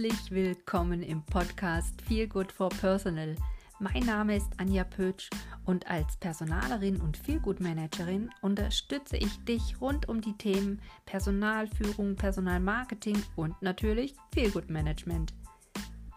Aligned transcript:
Herzlich 0.00 0.30
willkommen 0.30 1.02
im 1.02 1.24
Podcast 1.24 2.00
Feel 2.02 2.28
Good 2.28 2.52
for 2.52 2.68
Personal. 2.68 3.34
Mein 3.80 4.04
Name 4.04 4.36
ist 4.36 4.48
Anja 4.56 4.84
Pötsch 4.84 5.28
und 5.64 5.90
als 5.90 6.16
Personalerin 6.18 7.00
und 7.00 7.16
Feel 7.16 7.40
Good 7.40 7.58
Managerin 7.58 8.30
unterstütze 8.40 9.16
ich 9.16 9.44
dich 9.44 9.80
rund 9.80 10.08
um 10.08 10.20
die 10.20 10.34
Themen 10.34 10.80
Personalführung, 11.04 12.14
Personalmarketing 12.14 13.20
und 13.34 13.60
natürlich 13.60 14.14
Feel 14.32 14.52
Good 14.52 14.70
Management. 14.70 15.34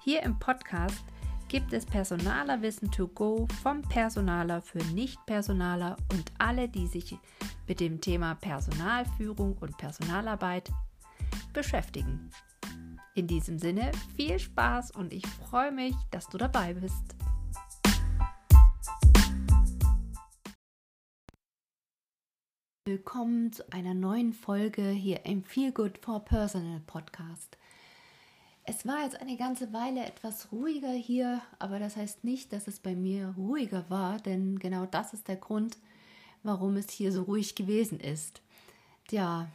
Hier 0.04 0.22
im 0.22 0.38
Podcast 0.38 1.04
gibt 1.48 1.74
es 1.74 1.84
Personalerwissen 1.84 2.92
to 2.92 3.08
go 3.08 3.48
vom 3.64 3.82
Personaler 3.82 4.62
für 4.62 4.84
Nicht-Personaler 4.94 5.98
und 6.12 6.32
alle, 6.38 6.70
die 6.70 6.86
sich 6.86 7.18
mit 7.68 7.80
dem 7.80 8.00
Thema 8.00 8.36
Personalführung 8.36 9.58
und 9.58 9.76
Personalarbeit 9.80 10.72
beschäftigen. 11.52 12.30
In 13.22 13.28
diesem 13.28 13.60
Sinne 13.60 13.92
viel 14.16 14.40
Spaß 14.40 14.90
und 14.90 15.14
ich 15.14 15.28
freue 15.28 15.72
mich, 15.72 15.94
dass 16.10 16.28
du 16.28 16.40
dabei 16.40 16.74
bist. 16.74 17.04
Willkommen 22.84 23.54
zu 23.54 23.72
einer 23.72 23.94
neuen 23.94 24.34
Folge 24.34 24.90
hier 24.90 25.24
im 25.28 25.44
Feel 25.44 25.72
Good 25.72 26.00
for 26.00 26.26
Personal 26.26 26.80
Podcast. 26.88 27.60
Es 28.64 28.88
war 28.88 29.04
jetzt 29.04 29.22
eine 29.22 29.38
ganze 29.38 29.72
Weile 29.72 30.04
etwas 30.04 30.52
ruhiger 30.52 30.92
hier, 30.92 31.44
aber 31.60 31.78
das 31.78 31.98
heißt 31.98 32.24
nicht, 32.24 32.52
dass 32.52 32.68
es 32.68 32.80
bei 32.80 32.96
mir 32.96 33.36
ruhiger 33.38 33.88
war, 33.92 34.18
denn 34.18 34.58
genau 34.58 34.88
das 34.88 35.14
ist 35.14 35.28
der 35.28 35.38
Grund, 35.38 35.78
warum 36.42 36.76
es 36.76 36.90
hier 36.90 37.12
so 37.12 37.22
ruhig 37.22 37.54
gewesen 37.54 38.00
ist. 38.00 38.42
Ja, 39.12 39.48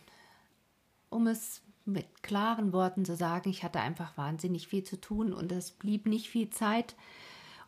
um 1.11 1.27
es 1.27 1.62
mit 1.87 2.23
klaren 2.23 2.73
Worten 2.73 3.05
zu 3.05 3.17
sagen, 3.17 3.48
ich 3.48 3.62
hatte 3.62 3.81
einfach 3.81 4.17
wahnsinnig 4.17 4.69
viel 4.69 4.84
zu 4.84 5.01
tun 5.01 5.33
und 5.33 5.53
es 5.53 5.70
blieb 5.70 6.06
nicht 6.06 6.28
viel 6.28 6.51
Zeit, 6.51 6.97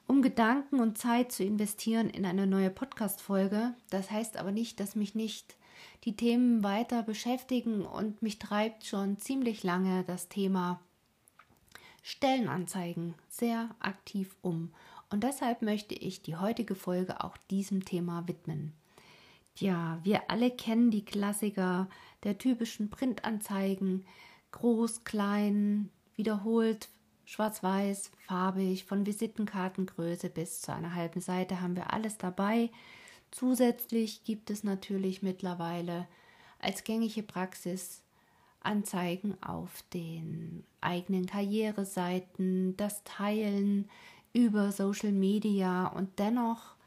um 0.06 0.22
Gedanken 0.22 0.80
und 0.80 0.98
Zeit 0.98 1.32
zu 1.32 1.44
investieren 1.44 2.10
in 2.10 2.24
eine 2.24 2.46
neue 2.46 2.70
Podcast-Folge. 2.70 3.74
Das 3.90 4.10
heißt 4.10 4.36
aber 4.36 4.52
nicht, 4.52 4.80
dass 4.80 4.96
mich 4.96 5.14
nicht 5.14 5.56
die 6.04 6.16
Themen 6.16 6.62
weiter 6.62 7.02
beschäftigen 7.02 7.82
und 7.82 8.22
mich 8.22 8.38
treibt 8.38 8.84
schon 8.84 9.18
ziemlich 9.18 9.62
lange 9.62 10.04
das 10.04 10.28
Thema 10.28 10.80
Stellenanzeigen 12.02 13.14
sehr 13.28 13.68
aktiv 13.80 14.34
um. 14.40 14.72
Und 15.10 15.24
deshalb 15.24 15.62
möchte 15.62 15.94
ich 15.94 16.22
die 16.22 16.36
heutige 16.36 16.74
Folge 16.74 17.22
auch 17.22 17.36
diesem 17.50 17.84
Thema 17.84 18.26
widmen. 18.26 18.72
Ja, 19.56 19.98
wir 20.04 20.30
alle 20.30 20.50
kennen 20.50 20.90
die 20.90 21.04
Klassiker 21.04 21.88
der 22.24 22.38
typischen 22.38 22.90
Printanzeigen, 22.90 24.04
groß, 24.52 25.04
klein, 25.04 25.90
wiederholt, 26.16 26.88
schwarz-weiß, 27.24 28.10
farbig, 28.26 28.84
von 28.84 29.06
Visitenkartengröße 29.06 30.30
bis 30.30 30.60
zu 30.62 30.72
einer 30.72 30.94
halben 30.94 31.20
Seite 31.20 31.60
haben 31.60 31.76
wir 31.76 31.92
alles 31.92 32.16
dabei. 32.16 32.70
Zusätzlich 33.30 34.24
gibt 34.24 34.50
es 34.50 34.64
natürlich 34.64 35.22
mittlerweile 35.22 36.08
als 36.58 36.84
gängige 36.84 37.22
Praxis 37.22 38.02
Anzeigen 38.60 39.40
auf 39.42 39.82
den 39.94 40.64
eigenen 40.80 41.26
Karriereseiten, 41.26 42.76
das 42.76 43.04
Teilen 43.04 43.88
über 44.32 44.72
Social 44.72 45.12
Media 45.12 45.86
und 45.86 46.18
dennoch 46.18 46.77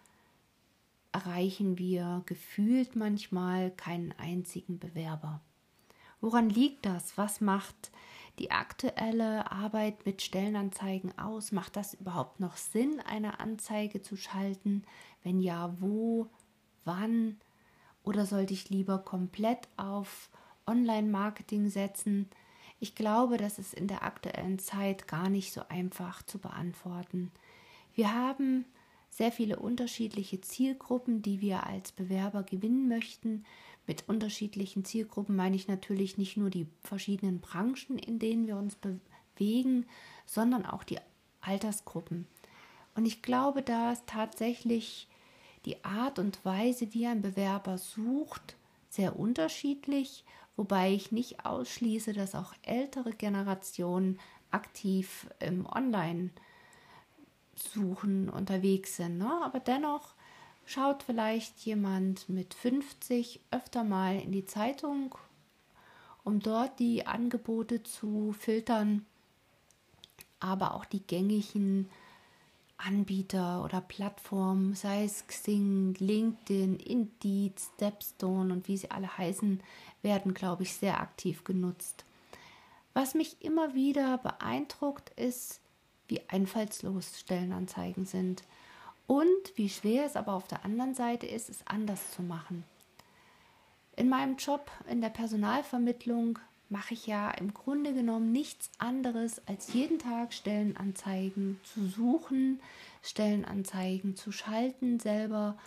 erreichen 1.12 1.78
wir 1.78 2.24
gefühlt 2.26 2.96
manchmal 2.96 3.72
keinen 3.72 4.14
einzigen 4.14 4.80
Bewerber. 4.80 5.42
Woran 6.22 6.50
liegt 6.50 6.86
das? 6.86 7.18
Was 7.18 7.42
macht 7.42 7.92
die 8.40 8.52
aktuelle 8.52 9.52
Arbeit 9.52 10.06
mit 10.06 10.22
Stellenanzeigen 10.22 11.18
aus? 11.18 11.52
Macht 11.52 11.76
das 11.76 11.96
überhaupt 11.96 12.40
noch 12.40 12.58
Sinn, 12.58 13.00
eine 13.00 13.40
Anzeige 13.40 14.02
zu 14.02 14.16
schalten? 14.16 14.84
Wenn 15.24 15.40
ja, 15.40 15.74
wo, 15.82 16.28
wann? 16.86 17.38
Oder 18.04 18.26
sollte 18.26 18.54
ich 18.54 18.70
lieber 18.70 19.00
komplett 19.00 19.68
auf 19.78 20.30
Online-Marketing 20.68 21.70
setzen? 21.70 22.30
Ich 22.80 22.96
glaube, 22.96 23.38
das 23.38 23.60
ist 23.60 23.74
in 23.74 23.88
der 23.88 24.04
aktuellen 24.04 24.60
Zeit 24.60 25.08
gar 25.08 25.30
nicht 25.30 25.54
so 25.54 25.62
einfach 25.70 26.24
zu 26.24 26.40
beantworten. 26.40 27.32
Wir 27.94 28.14
haben 28.14 28.66
sehr 29.12 29.32
viele 29.32 29.58
unterschiedliche 29.58 30.42
Zielgruppen, 30.42 31.22
die 31.22 31.42
wir 31.42 31.68
als 31.68 31.92
Bewerber 31.92 32.44
gewinnen 32.44 32.88
möchten. 32.88 33.46
Mit 33.86 34.08
unterschiedlichen 34.08 34.86
Zielgruppen 34.86 35.36
meine 35.36 35.58
ich 35.58 35.68
natürlich 35.68 36.18
nicht 36.18 36.38
nur 36.38 36.50
die 36.50 36.66
verschiedenen 36.82 37.42
Branchen, 37.42 38.00
in 38.00 38.20
denen 38.20 38.48
wir 38.48 38.56
uns 38.56 38.78
bewegen, 38.78 39.86
sondern 40.26 40.66
auch 40.66 40.84
die 40.84 40.98
Altersgruppen. 41.42 42.26
Und 42.96 43.06
ich 43.06 43.22
glaube, 43.22 43.62
da 43.62 43.92
ist 43.92 44.08
tatsächlich 44.08 45.10
die 45.66 45.84
Art 45.84 46.18
und 46.18 46.44
Weise, 46.46 46.94
wie 46.94 47.06
ein 47.06 47.22
Bewerber 47.22 47.78
sucht, 47.78 48.56
sehr 48.90 49.20
unterschiedlich, 49.20 50.24
wobei 50.56 50.94
ich 50.94 51.12
nicht 51.12 51.46
ausschließe, 51.46 52.14
dass 52.14 52.34
auch 52.34 52.54
ältere 52.64 53.12
Generationen 53.12 54.20
aktiv 54.52 55.28
im 55.40 55.66
Online- 55.66 56.32
Suchen 57.56 58.30
unterwegs 58.30 58.98
sind. 58.98 59.18
Ne? 59.18 59.32
Aber 59.44 59.60
dennoch 59.60 60.14
schaut 60.66 61.04
vielleicht 61.04 61.60
jemand 61.60 62.30
mit 62.30 62.54
50 62.54 63.40
öfter 63.52 63.84
mal 63.84 64.20
in 64.20 64.32
die 64.32 64.46
Zeitung, 64.46 65.16
um 66.24 66.40
dort 66.40 66.80
die 66.80 67.06
Angebote 67.06 67.84
zu 67.84 68.34
filtern, 68.38 69.06
aber 70.40 70.76
auch 70.76 70.86
die 70.86 71.06
gängigen 71.06 71.90
Anbieter 72.78 73.64
oder 73.64 73.80
Plattformen, 73.80 74.74
sei 74.74 75.04
es 75.04 75.28
Xing, 75.28 75.94
LinkedIn, 76.00 76.78
Indeed, 76.78 77.60
Stepstone 77.60 78.54
und 78.54 78.68
wie 78.68 78.78
sie 78.78 78.90
alle 78.90 79.18
heißen, 79.18 79.62
werden, 80.02 80.34
glaube 80.34 80.64
ich, 80.64 80.74
sehr 80.74 81.00
aktiv 81.00 81.44
genutzt. 81.44 82.06
Was 82.94 83.14
mich 83.14 83.42
immer 83.42 83.74
wieder 83.76 84.18
beeindruckt, 84.18 85.12
ist, 85.12 85.62
wie 86.12 86.22
einfallslos 86.28 87.20
Stellenanzeigen 87.20 88.06
sind 88.06 88.44
und 89.08 89.56
wie 89.56 89.70
schwer 89.70 90.06
es 90.06 90.16
aber 90.16 90.34
auf 90.34 90.48
der 90.48 90.66
anderen 90.66 90.94
Seite 90.94 91.26
ist, 91.26 91.50
es 91.50 91.66
anders 91.66 92.12
zu 92.12 92.22
machen. 92.22 92.66
In 93.96 94.10
meinem 94.10 94.36
Job 94.36 94.70
in 94.90 95.02
der 95.02 95.10
Personalvermittlung 95.10 96.38
mache 96.70 96.94
ich 96.94 97.08
ja 97.08 97.32
im 97.32 97.54
Grunde 97.54 97.94
genommen 97.94 98.32
nichts 98.32 98.70
anderes, 98.78 99.46
als 99.48 99.74
jeden 99.74 100.00
Tag 100.00 100.34
Stellenanzeigen 100.34 101.60
zu 101.64 101.86
suchen, 101.88 102.62
Stellenanzeigen 103.02 104.16
zu 104.16 104.32
schalten 104.32 105.00
selber 105.00 105.58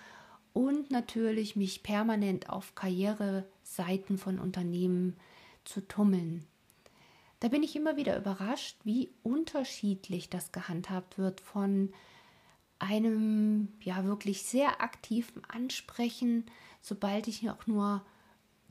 und 0.53 0.91
natürlich 0.91 1.56
mich 1.56 1.82
permanent 1.82 2.50
auf 2.50 2.75
Karriereseiten 2.75 4.19
von 4.19 4.38
Unternehmen 4.38 5.16
zu 5.65 5.81
tummeln. 5.87 6.47
Da 7.44 7.50
bin 7.50 7.62
ich 7.62 7.77
immer 7.77 7.99
wieder 7.99 8.16
überrascht, 8.16 8.78
wie 8.84 9.10
unterschiedlich 9.22 10.31
das 10.31 10.50
gehandhabt 10.50 11.19
wird 11.19 11.43
von 11.43 11.93
einem 12.78 13.69
ja 13.82 14.06
wirklich 14.06 14.44
sehr 14.44 14.81
aktiven 14.81 15.44
Ansprechen, 15.44 16.47
sobald 16.81 17.28
ich 17.28 17.50
auch 17.50 17.66
nur 17.66 18.03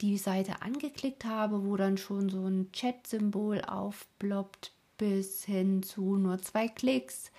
die 0.01 0.17
Seite 0.17 0.63
angeklickt 0.63 1.23
habe, 1.23 1.67
wo 1.67 1.77
dann 1.77 1.99
schon 1.99 2.29
so 2.29 2.47
ein 2.47 2.71
Chat-Symbol 2.71 3.61
aufploppt, 3.61 4.71
bis 4.97 5.45
hin 5.45 5.83
zu 5.83 6.15
nur 6.15 6.39
zwei 6.39 6.67
Klicks, 6.67 7.31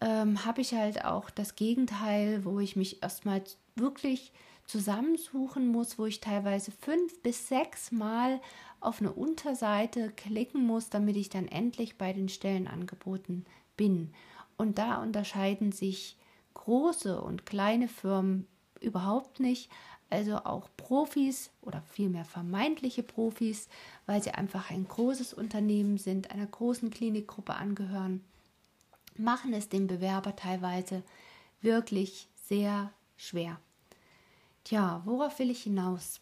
ähm, 0.00 0.46
habe 0.46 0.62
ich 0.62 0.72
halt 0.72 1.04
auch 1.04 1.28
das 1.28 1.56
Gegenteil, 1.56 2.46
wo 2.46 2.60
ich 2.60 2.76
mich 2.76 3.02
erstmal 3.02 3.44
wirklich 3.74 4.32
zusammensuchen 4.64 5.68
muss, 5.68 5.98
wo 5.98 6.06
ich 6.06 6.20
teilweise 6.20 6.70
fünf 6.70 7.22
bis 7.22 7.48
sechs 7.48 7.92
Mal 7.92 8.40
auf 8.86 9.00
eine 9.00 9.12
Unterseite 9.12 10.10
klicken 10.10 10.64
muss, 10.64 10.90
damit 10.90 11.16
ich 11.16 11.28
dann 11.28 11.48
endlich 11.48 11.98
bei 11.98 12.12
den 12.12 12.28
Stellenangeboten 12.28 13.44
bin. 13.76 14.12
Und 14.56 14.78
da 14.78 15.02
unterscheiden 15.02 15.72
sich 15.72 16.16
große 16.54 17.20
und 17.20 17.46
kleine 17.46 17.88
Firmen 17.88 18.46
überhaupt 18.80 19.40
nicht. 19.40 19.70
Also 20.08 20.36
auch 20.36 20.68
Profis 20.76 21.50
oder 21.62 21.82
vielmehr 21.82 22.24
vermeintliche 22.24 23.02
Profis, 23.02 23.68
weil 24.06 24.22
sie 24.22 24.30
einfach 24.30 24.70
ein 24.70 24.86
großes 24.86 25.34
Unternehmen 25.34 25.98
sind, 25.98 26.30
einer 26.30 26.46
großen 26.46 26.90
Klinikgruppe 26.90 27.54
angehören, 27.54 28.24
machen 29.16 29.52
es 29.52 29.68
dem 29.68 29.88
Bewerber 29.88 30.36
teilweise 30.36 31.02
wirklich 31.60 32.28
sehr 32.36 32.92
schwer. 33.16 33.58
Tja, 34.62 35.02
worauf 35.04 35.38
will 35.40 35.50
ich 35.50 35.64
hinaus? 35.64 36.20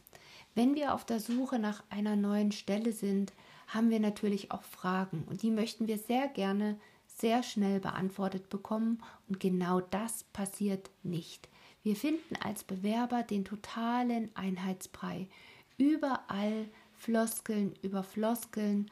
Wenn 0.54 0.74
wir 0.74 0.94
auf 0.94 1.04
der 1.04 1.20
Suche 1.20 1.58
nach 1.58 1.82
einer 1.90 2.16
neuen 2.16 2.52
Stelle 2.52 2.92
sind, 2.92 3.32
haben 3.66 3.90
wir 3.90 4.00
natürlich 4.00 4.50
auch 4.50 4.62
Fragen 4.62 5.24
und 5.28 5.42
die 5.42 5.50
möchten 5.50 5.86
wir 5.88 5.98
sehr 5.98 6.28
gerne 6.28 6.78
sehr 7.06 7.42
schnell 7.42 7.80
beantwortet 7.80 8.48
bekommen 8.50 9.02
und 9.28 9.40
genau 9.40 9.80
das 9.80 10.24
passiert 10.32 10.90
nicht. 11.02 11.48
Wir 11.82 11.96
finden 11.96 12.36
als 12.42 12.64
Bewerber 12.64 13.22
den 13.22 13.44
totalen 13.44 14.34
Einheitsbrei. 14.34 15.28
Überall 15.76 16.68
Floskeln 16.96 17.74
über 17.82 18.02
Floskeln. 18.02 18.90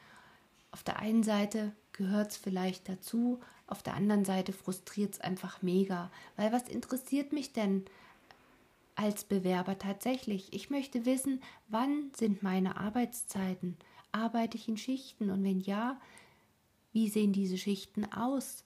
Auf 0.71 0.83
der 0.83 0.99
einen 0.99 1.23
Seite 1.23 1.73
gehört 1.93 2.33
es 2.33 2.37
vielleicht 2.37 2.89
dazu. 2.89 3.41
Auf 3.67 3.83
der 3.83 3.95
anderen 3.95 4.25
Seite 4.25 4.53
frustriert 4.53 5.15
es 5.15 5.21
einfach 5.21 5.63
mega, 5.63 6.11
weil 6.37 6.53
was 6.53 6.69
interessiert 6.69 7.33
mich 7.33 7.53
denn 7.53 7.85
als 9.03 9.25
Bewerber 9.25 9.79
tatsächlich? 9.79 10.53
Ich 10.53 10.71
möchte 10.71 11.05
wissen, 11.05 11.43
wann 11.69 12.13
sind 12.17 12.43
meine 12.43 12.77
Arbeitszeiten? 12.77 13.77
Arbeite 14.13 14.57
ich 14.57 14.69
in 14.69 14.77
Schichten? 14.77 15.31
Und 15.31 15.43
wenn 15.43 15.61
ja, 15.61 16.01
wie 16.93 17.09
sehen 17.09 17.33
diese 17.33 17.59
Schichten 17.59 18.11
aus? 18.13 18.65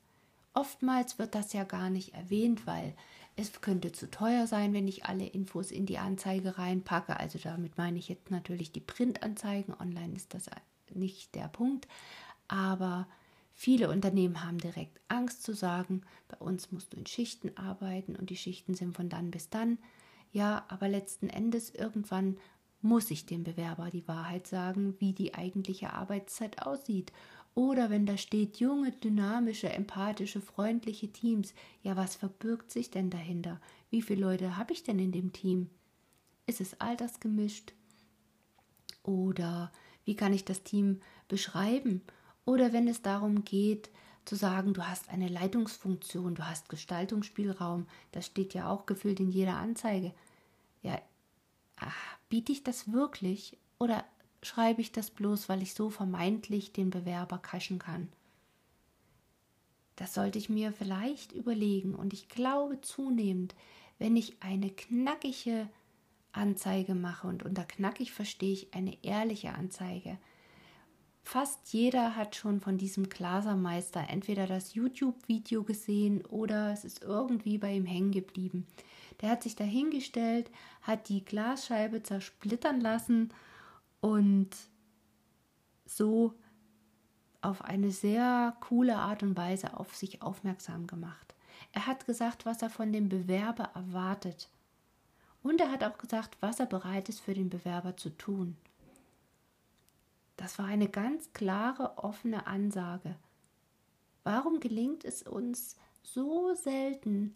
Oftmals 0.52 1.18
wird 1.18 1.34
das 1.34 1.54
ja 1.54 1.64
gar 1.64 1.88
nicht 1.88 2.14
erwähnt, 2.14 2.66
weil 2.66 2.94
es 3.36 3.60
könnte 3.62 3.92
zu 3.92 4.10
teuer 4.10 4.46
sein, 4.46 4.74
wenn 4.74 4.86
ich 4.88 5.06
alle 5.06 5.26
Infos 5.26 5.70
in 5.70 5.86
die 5.86 5.98
Anzeige 5.98 6.58
reinpacke. 6.58 7.18
Also 7.18 7.38
damit 7.38 7.78
meine 7.78 7.98
ich 7.98 8.08
jetzt 8.08 8.30
natürlich 8.30 8.72
die 8.72 8.80
Printanzeigen. 8.80 9.74
Online 9.78 10.14
ist 10.14 10.34
das 10.34 10.50
nicht 10.92 11.34
der 11.34 11.48
Punkt. 11.48 11.88
Aber 12.46 13.08
viele 13.54 13.88
Unternehmen 13.88 14.44
haben 14.44 14.58
direkt 14.58 15.00
Angst 15.08 15.42
zu 15.42 15.54
sagen, 15.54 16.02
bei 16.28 16.36
uns 16.38 16.72
musst 16.72 16.92
du 16.92 16.98
in 16.98 17.06
Schichten 17.06 17.56
arbeiten 17.56 18.16
und 18.16 18.28
die 18.28 18.36
Schichten 18.36 18.74
sind 18.74 18.94
von 18.94 19.08
dann 19.08 19.30
bis 19.30 19.48
dann. 19.48 19.78
Ja, 20.36 20.66
aber 20.68 20.86
letzten 20.86 21.30
Endes 21.30 21.70
irgendwann 21.70 22.36
muss 22.82 23.10
ich 23.10 23.24
dem 23.24 23.42
Bewerber 23.42 23.88
die 23.88 24.06
Wahrheit 24.06 24.46
sagen, 24.46 24.94
wie 24.98 25.14
die 25.14 25.32
eigentliche 25.32 25.94
Arbeitszeit 25.94 26.60
aussieht. 26.60 27.10
Oder 27.54 27.88
wenn 27.88 28.04
da 28.04 28.18
steht 28.18 28.58
junge, 28.58 28.92
dynamische, 28.92 29.70
empathische, 29.70 30.42
freundliche 30.42 31.10
Teams, 31.10 31.54
ja, 31.82 31.96
was 31.96 32.16
verbirgt 32.16 32.70
sich 32.70 32.90
denn 32.90 33.08
dahinter? 33.08 33.62
Wie 33.88 34.02
viele 34.02 34.26
Leute 34.26 34.58
habe 34.58 34.74
ich 34.74 34.82
denn 34.82 34.98
in 34.98 35.10
dem 35.10 35.32
Team? 35.32 35.70
Ist 36.44 36.60
es 36.60 36.82
altersgemischt? 36.82 37.72
Oder 39.04 39.72
wie 40.04 40.16
kann 40.16 40.34
ich 40.34 40.44
das 40.44 40.62
Team 40.64 41.00
beschreiben? 41.28 42.02
Oder 42.44 42.74
wenn 42.74 42.88
es 42.88 43.00
darum 43.00 43.46
geht, 43.46 43.88
zu 44.26 44.34
sagen, 44.34 44.74
du 44.74 44.86
hast 44.86 45.08
eine 45.08 45.28
Leitungsfunktion, 45.28 46.34
du 46.34 46.46
hast 46.46 46.68
Gestaltungsspielraum, 46.68 47.86
das 48.12 48.26
steht 48.26 48.52
ja 48.52 48.68
auch 48.68 48.84
gefühlt 48.84 49.18
in 49.20 49.30
jeder 49.30 49.56
Anzeige. 49.56 50.12
Ja, 50.86 51.02
ach, 51.74 52.18
biete 52.28 52.52
ich 52.52 52.62
das 52.62 52.92
wirklich 52.92 53.58
oder 53.80 54.04
schreibe 54.40 54.80
ich 54.80 54.92
das 54.92 55.10
bloß, 55.10 55.48
weil 55.48 55.60
ich 55.60 55.74
so 55.74 55.90
vermeintlich 55.90 56.72
den 56.72 56.90
Bewerber 56.90 57.38
kaschen 57.38 57.80
kann? 57.80 58.08
Das 59.96 60.14
sollte 60.14 60.38
ich 60.38 60.48
mir 60.48 60.72
vielleicht 60.72 61.32
überlegen 61.32 61.96
und 61.96 62.12
ich 62.12 62.28
glaube 62.28 62.80
zunehmend, 62.82 63.56
wenn 63.98 64.14
ich 64.14 64.40
eine 64.40 64.70
knackige 64.70 65.68
Anzeige 66.30 66.94
mache 66.94 67.26
und 67.26 67.42
unter 67.42 67.64
knackig 67.64 68.12
verstehe 68.12 68.52
ich 68.52 68.72
eine 68.72 68.96
ehrliche 69.02 69.54
Anzeige. 69.54 70.18
Fast 71.24 71.72
jeder 71.72 72.14
hat 72.14 72.36
schon 72.36 72.60
von 72.60 72.78
diesem 72.78 73.08
Glasermeister 73.08 74.08
entweder 74.08 74.46
das 74.46 74.74
YouTube-Video 74.74 75.64
gesehen 75.64 76.24
oder 76.26 76.72
es 76.72 76.84
ist 76.84 77.02
irgendwie 77.02 77.58
bei 77.58 77.74
ihm 77.74 77.86
hängen 77.86 78.12
geblieben. 78.12 78.68
Der 79.20 79.30
hat 79.30 79.42
sich 79.42 79.56
dahingestellt, 79.56 80.50
hat 80.82 81.08
die 81.08 81.24
Glasscheibe 81.24 82.02
zersplittern 82.02 82.80
lassen 82.80 83.32
und 84.00 84.50
so 85.86 86.34
auf 87.40 87.62
eine 87.62 87.90
sehr 87.90 88.56
coole 88.60 88.96
Art 88.96 89.22
und 89.22 89.36
Weise 89.36 89.78
auf 89.78 89.94
sich 89.94 90.22
aufmerksam 90.22 90.86
gemacht. 90.86 91.34
Er 91.72 91.86
hat 91.86 92.06
gesagt, 92.06 92.44
was 92.44 92.60
er 92.62 92.70
von 92.70 92.92
dem 92.92 93.08
Bewerber 93.08 93.70
erwartet. 93.74 94.48
Und 95.42 95.60
er 95.60 95.70
hat 95.70 95.84
auch 95.84 95.98
gesagt, 95.98 96.36
was 96.40 96.58
er 96.58 96.66
bereit 96.66 97.08
ist 97.08 97.20
für 97.20 97.34
den 97.34 97.50
Bewerber 97.50 97.96
zu 97.96 98.10
tun. 98.10 98.56
Das 100.36 100.58
war 100.58 100.66
eine 100.66 100.88
ganz 100.88 101.32
klare, 101.32 101.98
offene 101.98 102.46
Ansage. 102.46 103.16
Warum 104.24 104.60
gelingt 104.60 105.04
es 105.04 105.22
uns 105.22 105.76
so 106.02 106.54
selten, 106.54 107.34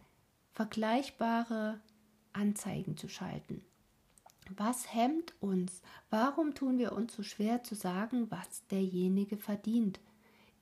vergleichbare 0.52 1.80
Anzeigen 2.32 2.96
zu 2.96 3.08
schalten. 3.08 3.62
Was 4.56 4.92
hemmt 4.92 5.34
uns? 5.40 5.80
Warum 6.10 6.54
tun 6.54 6.78
wir 6.78 6.92
uns 6.92 7.14
so 7.14 7.22
schwer 7.22 7.62
zu 7.62 7.74
sagen, 7.74 8.30
was 8.30 8.66
derjenige 8.68 9.36
verdient? 9.36 10.00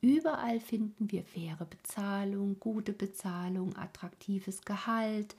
Überall 0.01 0.59
finden 0.59 1.11
wir 1.11 1.23
faire 1.23 1.65
Bezahlung, 1.65 2.59
gute 2.59 2.93
Bezahlung, 2.93 3.75
attraktives 3.75 4.61
Gehalt, 4.61 5.35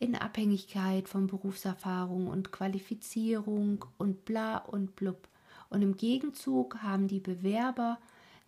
in 0.00 0.16
Abhängigkeit 0.16 1.08
von 1.08 1.28
Berufserfahrung 1.28 2.26
und 2.26 2.50
Qualifizierung 2.50 3.84
und 3.96 4.24
bla 4.24 4.58
und 4.58 4.96
blub. 4.96 5.28
Und 5.70 5.82
im 5.82 5.96
Gegenzug 5.96 6.82
haben 6.82 7.06
die 7.06 7.20
Bewerber 7.20 7.98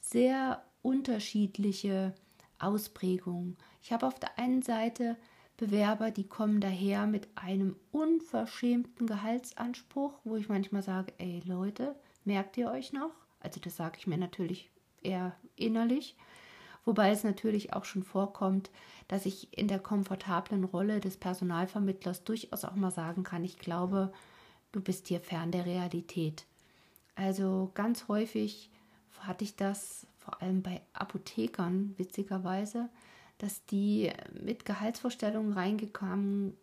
sehr 0.00 0.64
unterschiedliche 0.82 2.14
Ausprägungen. 2.58 3.56
Ich 3.86 3.92
habe 3.92 4.04
auf 4.04 4.18
der 4.18 4.36
einen 4.36 4.62
Seite 4.62 5.16
Bewerber, 5.56 6.10
die 6.10 6.26
kommen 6.26 6.60
daher 6.60 7.06
mit 7.06 7.28
einem 7.36 7.76
unverschämten 7.92 9.06
Gehaltsanspruch, 9.06 10.12
wo 10.24 10.34
ich 10.34 10.48
manchmal 10.48 10.82
sage, 10.82 11.12
ey 11.18 11.40
Leute, 11.44 11.94
merkt 12.24 12.56
ihr 12.56 12.68
euch 12.68 12.92
noch? 12.92 13.12
Also 13.38 13.60
das 13.60 13.76
sage 13.76 13.98
ich 14.00 14.08
mir 14.08 14.18
natürlich 14.18 14.72
eher 15.02 15.36
innerlich, 15.54 16.16
wobei 16.84 17.10
es 17.10 17.22
natürlich 17.22 17.74
auch 17.74 17.84
schon 17.84 18.02
vorkommt, 18.02 18.72
dass 19.06 19.24
ich 19.24 19.56
in 19.56 19.68
der 19.68 19.78
komfortablen 19.78 20.64
Rolle 20.64 20.98
des 20.98 21.16
Personalvermittlers 21.16 22.24
durchaus 22.24 22.64
auch 22.64 22.74
mal 22.74 22.90
sagen 22.90 23.22
kann, 23.22 23.44
ich 23.44 23.56
glaube, 23.56 24.12
du 24.72 24.80
bist 24.80 25.06
hier 25.06 25.20
fern 25.20 25.52
der 25.52 25.64
Realität. 25.64 26.44
Also 27.14 27.70
ganz 27.74 28.08
häufig 28.08 28.68
hatte 29.20 29.44
ich 29.44 29.54
das 29.54 30.08
vor 30.18 30.42
allem 30.42 30.64
bei 30.64 30.80
Apothekern, 30.92 31.94
witzigerweise, 31.96 32.90
dass 33.38 33.64
die 33.66 34.10
mit 34.42 34.64
Gehaltsvorstellungen 34.64 35.52
reingegangen 35.52 36.56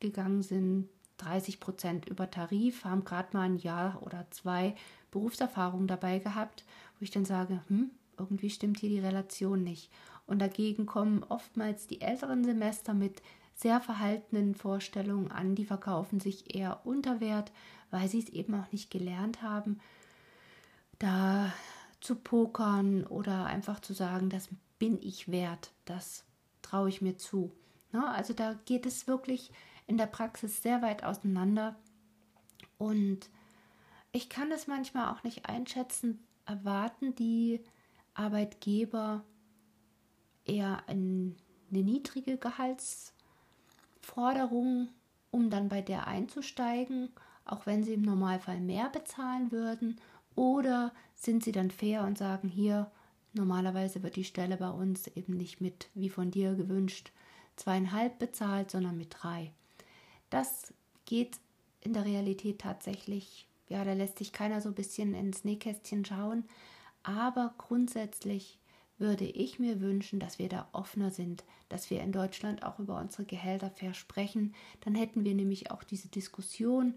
gegangen 0.00 0.42
sind, 0.42 0.88
30 1.18 1.60
Prozent 1.60 2.08
über 2.08 2.30
Tarif, 2.30 2.84
haben 2.84 3.04
gerade 3.04 3.36
mal 3.36 3.44
ein 3.44 3.56
Jahr 3.56 4.02
oder 4.02 4.26
zwei 4.30 4.74
Berufserfahrung 5.10 5.86
dabei 5.86 6.18
gehabt, 6.18 6.64
wo 6.98 7.04
ich 7.04 7.10
dann 7.10 7.24
sage, 7.24 7.62
hm, 7.68 7.90
irgendwie 8.18 8.50
stimmt 8.50 8.80
hier 8.80 8.90
die 8.90 9.00
Relation 9.00 9.62
nicht. 9.62 9.90
Und 10.26 10.40
dagegen 10.40 10.86
kommen 10.86 11.22
oftmals 11.24 11.86
die 11.86 12.00
älteren 12.00 12.44
Semester 12.44 12.94
mit 12.94 13.22
sehr 13.54 13.80
verhaltenen 13.80 14.54
Vorstellungen 14.54 15.30
an, 15.30 15.54
die 15.54 15.64
verkaufen 15.64 16.20
sich 16.20 16.54
eher 16.54 16.80
unter 16.84 17.20
Wert, 17.20 17.52
weil 17.90 18.08
sie 18.08 18.18
es 18.18 18.28
eben 18.28 18.54
auch 18.54 18.70
nicht 18.72 18.90
gelernt 18.90 19.42
haben, 19.42 19.78
da 20.98 21.52
zu 22.00 22.16
pokern 22.16 23.04
oder 23.04 23.46
einfach 23.46 23.80
zu 23.80 23.92
sagen, 23.92 24.28
das 24.28 24.48
bin 24.78 25.00
ich 25.02 25.30
wert, 25.30 25.72
das 25.84 26.24
traue 26.62 26.88
ich 26.88 27.02
mir 27.02 27.16
zu. 27.16 27.52
Ne? 27.92 28.06
Also 28.08 28.34
da 28.34 28.54
geht 28.64 28.86
es 28.86 29.06
wirklich 29.06 29.52
in 29.86 29.98
der 29.98 30.06
Praxis 30.06 30.62
sehr 30.62 30.82
weit 30.82 31.04
auseinander 31.04 31.76
und 32.78 33.28
ich 34.12 34.28
kann 34.28 34.52
es 34.52 34.66
manchmal 34.66 35.12
auch 35.12 35.22
nicht 35.24 35.48
einschätzen, 35.48 36.22
erwarten 36.46 37.14
die 37.14 37.60
Arbeitgeber 38.14 39.24
eher 40.44 40.82
eine 40.86 41.34
niedrige 41.70 42.36
Gehaltsforderung, 42.36 44.88
um 45.30 45.50
dann 45.50 45.68
bei 45.68 45.82
der 45.82 46.06
einzusteigen, 46.06 47.10
auch 47.44 47.66
wenn 47.66 47.82
sie 47.82 47.94
im 47.94 48.02
Normalfall 48.02 48.60
mehr 48.60 48.88
bezahlen 48.88 49.50
würden, 49.50 50.00
oder 50.36 50.92
sind 51.14 51.44
sie 51.44 51.52
dann 51.52 51.70
fair 51.70 52.02
und 52.04 52.18
sagen, 52.18 52.48
hier, 52.48 52.90
Normalerweise 53.34 54.02
wird 54.02 54.16
die 54.16 54.24
Stelle 54.24 54.56
bei 54.56 54.70
uns 54.70 55.08
eben 55.08 55.36
nicht 55.36 55.60
mit, 55.60 55.88
wie 55.94 56.08
von 56.08 56.30
dir 56.30 56.54
gewünscht, 56.54 57.10
zweieinhalb 57.56 58.18
bezahlt, 58.18 58.70
sondern 58.70 58.96
mit 58.96 59.16
drei. 59.18 59.52
Das 60.30 60.72
geht 61.04 61.38
in 61.80 61.92
der 61.92 62.04
Realität 62.04 62.60
tatsächlich, 62.60 63.46
ja, 63.68 63.84
da 63.84 63.92
lässt 63.92 64.18
sich 64.18 64.32
keiner 64.32 64.60
so 64.60 64.68
ein 64.68 64.74
bisschen 64.74 65.14
ins 65.14 65.44
Nähkästchen 65.44 66.04
schauen, 66.04 66.44
aber 67.02 67.54
grundsätzlich 67.58 68.58
würde 68.98 69.24
ich 69.24 69.58
mir 69.58 69.80
wünschen, 69.80 70.20
dass 70.20 70.38
wir 70.38 70.48
da 70.48 70.68
offener 70.72 71.10
sind, 71.10 71.44
dass 71.68 71.90
wir 71.90 72.00
in 72.00 72.12
Deutschland 72.12 72.62
auch 72.62 72.78
über 72.78 72.98
unsere 72.98 73.24
Gehälter 73.24 73.70
fair 73.70 73.92
sprechen. 73.94 74.54
Dann 74.82 74.94
hätten 74.94 75.24
wir 75.24 75.34
nämlich 75.34 75.72
auch 75.72 75.82
diese 75.82 76.08
Diskussion, 76.08 76.94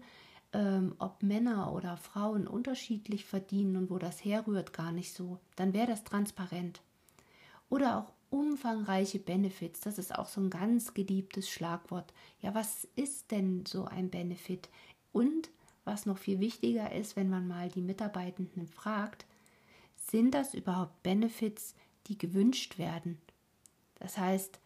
ähm, 0.52 0.94
ob 0.98 1.22
Männer 1.22 1.72
oder 1.72 1.96
Frauen 1.96 2.46
unterschiedlich 2.46 3.24
verdienen 3.24 3.76
und 3.76 3.90
wo 3.90 3.98
das 3.98 4.24
herrührt, 4.24 4.72
gar 4.72 4.92
nicht 4.92 5.12
so. 5.12 5.38
Dann 5.56 5.72
wäre 5.72 5.88
das 5.88 6.04
transparent. 6.04 6.80
Oder 7.68 7.98
auch 7.98 8.12
umfangreiche 8.30 9.18
Benefits, 9.18 9.80
das 9.80 9.98
ist 9.98 10.14
auch 10.14 10.26
so 10.26 10.40
ein 10.40 10.50
ganz 10.50 10.94
geliebtes 10.94 11.48
Schlagwort. 11.48 12.12
Ja, 12.40 12.54
was 12.54 12.86
ist 12.96 13.30
denn 13.30 13.64
so 13.66 13.84
ein 13.84 14.10
Benefit? 14.10 14.68
Und 15.12 15.50
was 15.84 16.06
noch 16.06 16.18
viel 16.18 16.40
wichtiger 16.40 16.92
ist, 16.92 17.16
wenn 17.16 17.30
man 17.30 17.48
mal 17.48 17.68
die 17.70 17.80
Mitarbeitenden 17.80 18.66
fragt, 18.66 19.26
sind 19.96 20.32
das 20.34 20.54
überhaupt 20.54 21.02
Benefits, 21.02 21.74
die 22.06 22.18
gewünscht 22.18 22.78
werden? 22.78 23.18
Das 23.98 24.18
heißt, 24.18 24.60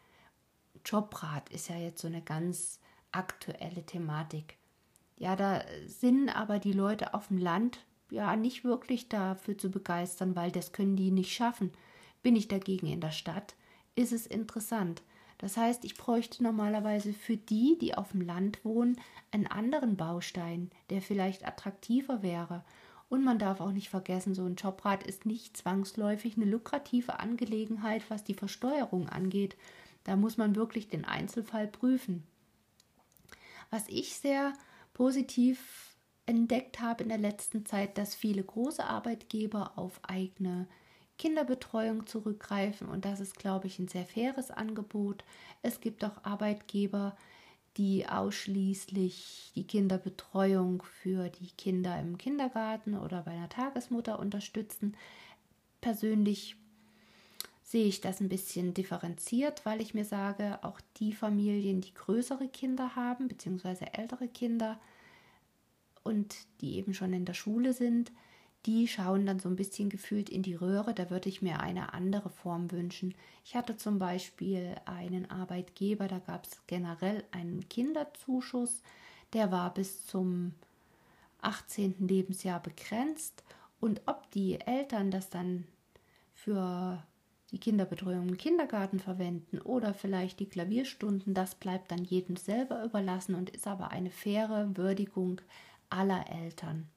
Jobrat 0.84 1.48
ist 1.50 1.68
ja 1.68 1.76
jetzt 1.76 2.02
so 2.02 2.08
eine 2.08 2.22
ganz 2.22 2.80
aktuelle 3.12 3.84
Thematik. 3.84 4.56
Ja, 5.22 5.36
da 5.36 5.62
sind 5.86 6.30
aber 6.30 6.58
die 6.58 6.72
Leute 6.72 7.14
auf 7.14 7.28
dem 7.28 7.38
Land 7.38 7.78
ja 8.10 8.34
nicht 8.34 8.64
wirklich 8.64 9.08
dafür 9.08 9.56
zu 9.56 9.70
begeistern, 9.70 10.34
weil 10.34 10.50
das 10.50 10.72
können 10.72 10.96
die 10.96 11.12
nicht 11.12 11.32
schaffen. 11.32 11.70
Bin 12.24 12.34
ich 12.34 12.48
dagegen 12.48 12.88
in 12.88 13.00
der 13.00 13.12
Stadt, 13.12 13.54
ist 13.94 14.10
es 14.10 14.26
interessant. 14.26 15.00
Das 15.38 15.56
heißt, 15.56 15.84
ich 15.84 15.96
bräuchte 15.96 16.42
normalerweise 16.42 17.12
für 17.12 17.36
die, 17.36 17.78
die 17.80 17.94
auf 17.94 18.10
dem 18.10 18.22
Land 18.22 18.64
wohnen, 18.64 19.00
einen 19.30 19.46
anderen 19.46 19.96
Baustein, 19.96 20.72
der 20.90 21.00
vielleicht 21.00 21.46
attraktiver 21.46 22.24
wäre. 22.24 22.64
Und 23.08 23.22
man 23.22 23.38
darf 23.38 23.60
auch 23.60 23.70
nicht 23.70 23.90
vergessen, 23.90 24.34
so 24.34 24.44
ein 24.44 24.56
Jobrat 24.56 25.04
ist 25.04 25.24
nicht 25.24 25.56
zwangsläufig 25.56 26.36
eine 26.36 26.46
lukrative 26.46 27.20
Angelegenheit, 27.20 28.02
was 28.08 28.24
die 28.24 28.34
Versteuerung 28.34 29.08
angeht. 29.08 29.56
Da 30.02 30.16
muss 30.16 30.36
man 30.36 30.56
wirklich 30.56 30.88
den 30.88 31.04
Einzelfall 31.04 31.68
prüfen. 31.68 32.24
Was 33.70 33.88
ich 33.88 34.16
sehr 34.16 34.52
positiv 34.94 35.96
entdeckt 36.26 36.80
habe 36.80 37.02
in 37.02 37.08
der 37.08 37.18
letzten 37.18 37.66
Zeit, 37.66 37.98
dass 37.98 38.14
viele 38.14 38.42
große 38.42 38.84
Arbeitgeber 38.84 39.72
auf 39.76 40.00
eigene 40.02 40.68
Kinderbetreuung 41.18 42.06
zurückgreifen 42.06 42.88
und 42.88 43.04
das 43.04 43.20
ist, 43.20 43.38
glaube 43.38 43.66
ich, 43.66 43.78
ein 43.78 43.88
sehr 43.88 44.06
faires 44.06 44.50
Angebot. 44.50 45.24
Es 45.62 45.80
gibt 45.80 46.04
auch 46.04 46.24
Arbeitgeber, 46.24 47.16
die 47.76 48.06
ausschließlich 48.06 49.52
die 49.54 49.66
Kinderbetreuung 49.66 50.82
für 50.82 51.28
die 51.28 51.50
Kinder 51.56 51.98
im 51.98 52.18
Kindergarten 52.18 52.94
oder 52.96 53.22
bei 53.22 53.32
einer 53.32 53.48
Tagesmutter 53.48 54.18
unterstützen. 54.18 54.96
Persönlich 55.80 56.56
sehe 57.72 57.86
ich 57.86 58.02
das 58.02 58.20
ein 58.20 58.28
bisschen 58.28 58.74
differenziert, 58.74 59.64
weil 59.64 59.80
ich 59.80 59.94
mir 59.94 60.04
sage, 60.04 60.58
auch 60.60 60.78
die 60.98 61.14
Familien, 61.14 61.80
die 61.80 61.94
größere 61.94 62.46
Kinder 62.48 62.96
haben, 62.96 63.28
beziehungsweise 63.28 63.94
ältere 63.94 64.28
Kinder 64.28 64.78
und 66.02 66.36
die 66.60 66.76
eben 66.76 66.92
schon 66.92 67.14
in 67.14 67.24
der 67.24 67.32
Schule 67.32 67.72
sind, 67.72 68.12
die 68.66 68.88
schauen 68.88 69.24
dann 69.24 69.40
so 69.40 69.48
ein 69.48 69.56
bisschen 69.56 69.88
gefühlt 69.88 70.28
in 70.28 70.42
die 70.42 70.54
Röhre. 70.54 70.92
Da 70.92 71.08
würde 71.08 71.30
ich 71.30 71.40
mir 71.40 71.60
eine 71.60 71.94
andere 71.94 72.28
Form 72.28 72.70
wünschen. 72.70 73.14
Ich 73.42 73.56
hatte 73.56 73.78
zum 73.78 73.98
Beispiel 73.98 74.74
einen 74.84 75.30
Arbeitgeber, 75.30 76.08
da 76.08 76.18
gab 76.18 76.44
es 76.44 76.60
generell 76.66 77.24
einen 77.30 77.66
Kinderzuschuss, 77.70 78.82
der 79.32 79.50
war 79.50 79.72
bis 79.72 80.06
zum 80.06 80.52
18. 81.40 82.06
Lebensjahr 82.06 82.60
begrenzt. 82.60 83.42
Und 83.80 84.02
ob 84.04 84.30
die 84.32 84.60
Eltern 84.60 85.10
das 85.10 85.30
dann 85.30 85.66
für 86.34 87.02
die 87.52 87.58
Kinderbetreuung 87.58 88.30
im 88.30 88.38
Kindergarten 88.38 88.98
verwenden 88.98 89.60
oder 89.60 89.92
vielleicht 89.92 90.40
die 90.40 90.48
Klavierstunden, 90.48 91.34
das 91.34 91.54
bleibt 91.54 91.90
dann 91.90 92.02
jedem 92.02 92.36
selber 92.36 92.82
überlassen 92.82 93.34
und 93.34 93.50
ist 93.50 93.66
aber 93.66 93.90
eine 93.90 94.10
faire 94.10 94.76
Würdigung 94.76 95.40
aller 95.90 96.24
Eltern. 96.30 96.88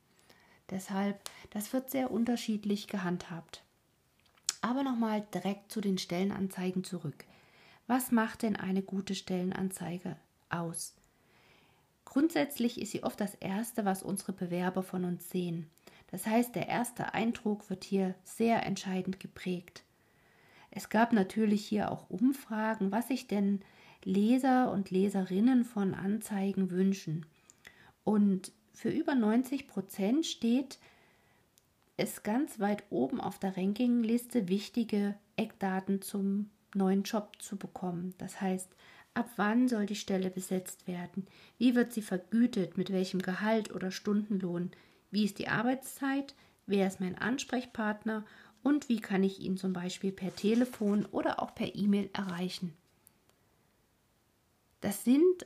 Deshalb, 0.69 1.19
das 1.51 1.73
wird 1.73 1.91
sehr 1.91 2.09
unterschiedlich 2.09 2.87
gehandhabt. 2.87 3.63
Aber 4.61 4.81
nochmal 4.81 5.27
direkt 5.33 5.71
zu 5.71 5.81
den 5.81 5.97
Stellenanzeigen 5.97 6.83
zurück. 6.83 7.25
Was 7.85 8.11
macht 8.11 8.41
denn 8.41 8.55
eine 8.55 8.81
gute 8.81 9.13
Stellenanzeige 9.13 10.15
aus? 10.49 10.93
Grundsätzlich 12.05 12.81
ist 12.81 12.91
sie 12.91 13.03
oft 13.03 13.19
das 13.19 13.35
Erste, 13.35 13.85
was 13.85 14.01
unsere 14.01 14.31
Bewerber 14.31 14.81
von 14.83 15.03
uns 15.03 15.29
sehen. 15.29 15.69
Das 16.11 16.25
heißt, 16.25 16.55
der 16.55 16.67
erste 16.67 17.13
Eindruck 17.13 17.69
wird 17.69 17.83
hier 17.83 18.15
sehr 18.23 18.65
entscheidend 18.65 19.19
geprägt. 19.19 19.84
Es 20.75 20.89
gab 20.89 21.13
natürlich 21.13 21.65
hier 21.65 21.89
auch 21.89 22.09
Umfragen, 22.09 22.91
was 22.91 23.07
sich 23.07 23.27
denn 23.27 23.61
Leser 24.03 24.71
und 24.71 24.91
Leserinnen 24.91 25.63
von 25.63 25.93
Anzeigen 25.93 26.69
wünschen. 26.69 27.25
Und 28.03 28.51
für 28.73 28.89
über 28.89 29.15
90 29.15 29.69
Prozent 29.69 30.25
steht 30.25 30.77
es 31.95 32.23
ganz 32.23 32.59
weit 32.59 32.83
oben 32.89 33.21
auf 33.21 33.39
der 33.39 33.55
Rankingliste, 33.55 34.49
wichtige 34.49 35.15
Eckdaten 35.37 36.01
zum 36.01 36.49
neuen 36.75 37.03
Job 37.03 37.41
zu 37.41 37.55
bekommen. 37.55 38.13
Das 38.17 38.41
heißt, 38.41 38.69
ab 39.13 39.29
wann 39.37 39.69
soll 39.69 39.85
die 39.85 39.95
Stelle 39.95 40.29
besetzt 40.29 40.89
werden? 40.89 41.25
Wie 41.57 41.73
wird 41.73 41.93
sie 41.93 42.01
vergütet? 42.01 42.77
Mit 42.77 42.91
welchem 42.91 43.21
Gehalt 43.21 43.73
oder 43.73 43.91
Stundenlohn? 43.91 44.71
Wie 45.09 45.23
ist 45.23 45.39
die 45.39 45.47
Arbeitszeit? 45.47 46.35
Wer 46.67 46.87
ist 46.87 46.99
mein 46.99 47.17
Ansprechpartner? 47.17 48.25
Und 48.65 48.89
wie 48.89 48.99
kann 48.99 49.23
ich 49.23 49.39
ihn 49.41 49.57
zum 49.57 49.73
Beispiel 49.73 50.11
per 50.11 50.35
Telefon 50.35 51.05
oder 51.11 51.39
auch 51.39 51.53
per 51.53 51.75
E-Mail 51.75 52.09
erreichen. 52.13 52.73
Das 54.81 55.03
sind 55.03 55.45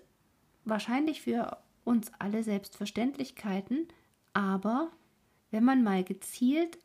wahrscheinlich 0.63 1.23
für 1.23 1.57
uns 1.83 2.13
alle 2.17 2.43
Selbstverständlichkeiten, 2.43 3.89
aber 4.31 4.89
wenn 5.51 5.65
man 5.65 5.83
mal 5.83 6.05
gezielt 6.05 6.77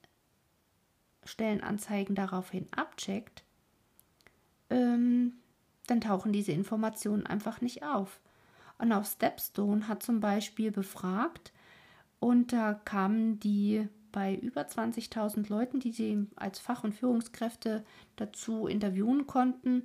Stellenanzeigen 1.23 2.17
daraufhin 2.17 2.67
abcheckt, 2.73 3.45
ähm, 4.71 5.35
dann 5.87 6.01
tauchen 6.01 6.33
diese 6.33 6.51
Informationen 6.51 7.27
einfach 7.27 7.61
nicht 7.61 7.85
auf. 7.85 8.21
Und 8.79 8.91
auf 8.91 9.07
Stepstone 9.07 9.87
hat 9.87 10.03
zum 10.03 10.19
Beispiel 10.19 10.73
befragt 10.73 11.53
und 12.19 12.53
da 12.53 12.75
kamen 12.75 13.39
die 13.39 13.87
bei 14.15 14.37
über 14.37 14.63
20.000 14.63 15.49
Leuten, 15.51 15.81
die 15.81 15.91
sie 15.91 16.27
als 16.37 16.61
Fach- 16.61 16.85
und 16.85 16.95
Führungskräfte 16.95 17.85
dazu 18.15 18.69
interviewen 18.69 19.27
konnten, 19.27 19.83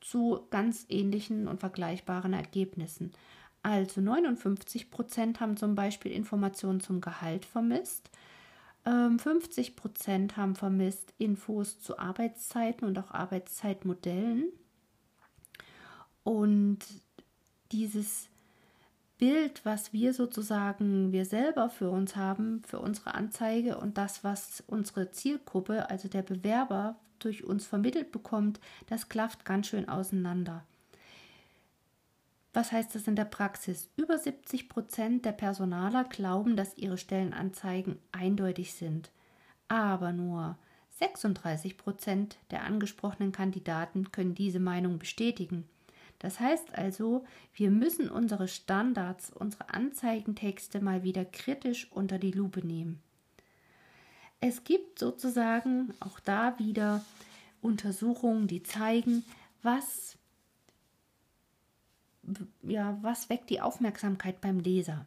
zu 0.00 0.40
ganz 0.50 0.84
ähnlichen 0.88 1.46
und 1.46 1.60
vergleichbaren 1.60 2.32
Ergebnissen. 2.32 3.12
Also 3.62 4.00
59 4.00 4.90
Prozent 4.90 5.38
haben 5.38 5.56
zum 5.56 5.76
Beispiel 5.76 6.10
Informationen 6.10 6.80
zum 6.80 7.00
Gehalt 7.00 7.44
vermisst, 7.44 8.10
50 8.84 9.68
ähm, 9.68 9.76
Prozent 9.76 10.36
haben 10.36 10.56
vermisst 10.56 11.12
Infos 11.18 11.80
zu 11.80 11.98
Arbeitszeiten 11.98 12.86
und 12.88 12.98
auch 12.98 13.10
Arbeitszeitmodellen. 13.10 14.46
Und 16.24 16.78
dieses 17.70 18.27
Bild, 19.18 19.64
was 19.64 19.92
wir 19.92 20.14
sozusagen, 20.14 21.12
wir 21.12 21.24
selber 21.24 21.70
für 21.70 21.90
uns 21.90 22.14
haben, 22.14 22.62
für 22.64 22.78
unsere 22.78 23.14
Anzeige 23.14 23.76
und 23.76 23.98
das, 23.98 24.22
was 24.22 24.62
unsere 24.66 25.10
Zielgruppe, 25.10 25.90
also 25.90 26.08
der 26.08 26.22
Bewerber, 26.22 26.96
durch 27.18 27.42
uns 27.42 27.66
vermittelt 27.66 28.12
bekommt, 28.12 28.60
das 28.86 29.08
klafft 29.08 29.44
ganz 29.44 29.66
schön 29.66 29.88
auseinander. 29.88 30.64
Was 32.54 32.72
heißt 32.72 32.94
das 32.94 33.06
in 33.06 33.16
der 33.16 33.24
Praxis? 33.24 33.88
Über 33.96 34.18
70 34.18 34.68
Prozent 34.68 35.24
der 35.24 35.32
Personaler 35.32 36.04
glauben, 36.04 36.56
dass 36.56 36.78
ihre 36.78 36.98
Stellenanzeigen 36.98 37.98
eindeutig 38.12 38.74
sind. 38.74 39.10
Aber 39.68 40.12
nur 40.12 40.56
36 40.98 41.76
Prozent 41.76 42.38
der 42.50 42.62
angesprochenen 42.64 43.32
Kandidaten 43.32 44.10
können 44.12 44.34
diese 44.34 44.60
Meinung 44.60 44.98
bestätigen. 44.98 45.68
Das 46.18 46.40
heißt 46.40 46.76
also, 46.76 47.24
wir 47.54 47.70
müssen 47.70 48.10
unsere 48.10 48.48
Standards, 48.48 49.30
unsere 49.30 49.72
Anzeigentexte 49.72 50.80
mal 50.80 51.04
wieder 51.04 51.24
kritisch 51.24 51.90
unter 51.92 52.18
die 52.18 52.32
Lupe 52.32 52.66
nehmen. 52.66 53.00
Es 54.40 54.64
gibt 54.64 54.98
sozusagen 54.98 55.94
auch 56.00 56.20
da 56.20 56.58
wieder 56.58 57.04
Untersuchungen, 57.60 58.46
die 58.46 58.62
zeigen, 58.62 59.24
was, 59.62 60.16
ja, 62.62 62.98
was 63.02 63.28
weckt 63.28 63.50
die 63.50 63.60
Aufmerksamkeit 63.60 64.40
beim 64.40 64.60
Leser. 64.60 65.06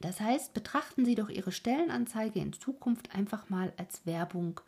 Das 0.00 0.20
heißt, 0.20 0.54
betrachten 0.54 1.04
Sie 1.04 1.16
doch 1.16 1.28
Ihre 1.28 1.50
Stellenanzeige 1.50 2.38
in 2.38 2.52
Zukunft 2.52 3.14
einfach 3.14 3.50
mal 3.50 3.72
als 3.76 4.06
Werbung 4.06 4.60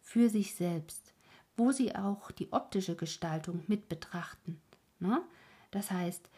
für 0.00 0.30
sich 0.30 0.54
selbst, 0.54 1.12
wo 1.56 1.72
Sie 1.72 1.94
auch 1.94 2.30
die 2.30 2.52
optische 2.52 2.96
Gestaltung 2.96 3.62
mit 3.66 3.88
betrachten. 3.88 4.60
Ne? 5.00 5.22
Das 5.70 5.90
heißt, 5.90 6.28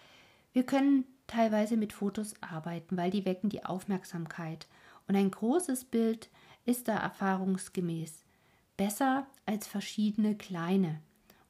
wir 0.52 0.64
können 0.64 1.04
teilweise 1.26 1.76
mit 1.76 1.92
Fotos 1.92 2.34
arbeiten, 2.40 2.96
weil 2.96 3.10
die 3.10 3.24
wecken 3.24 3.50
die 3.50 3.64
Aufmerksamkeit. 3.64 4.66
Und 5.06 5.16
ein 5.16 5.30
großes 5.30 5.84
Bild 5.84 6.28
ist 6.64 6.88
da 6.88 6.96
erfahrungsgemäß 6.96 8.24
besser 8.76 9.26
als 9.44 9.66
verschiedene 9.66 10.36
kleine. 10.36 11.02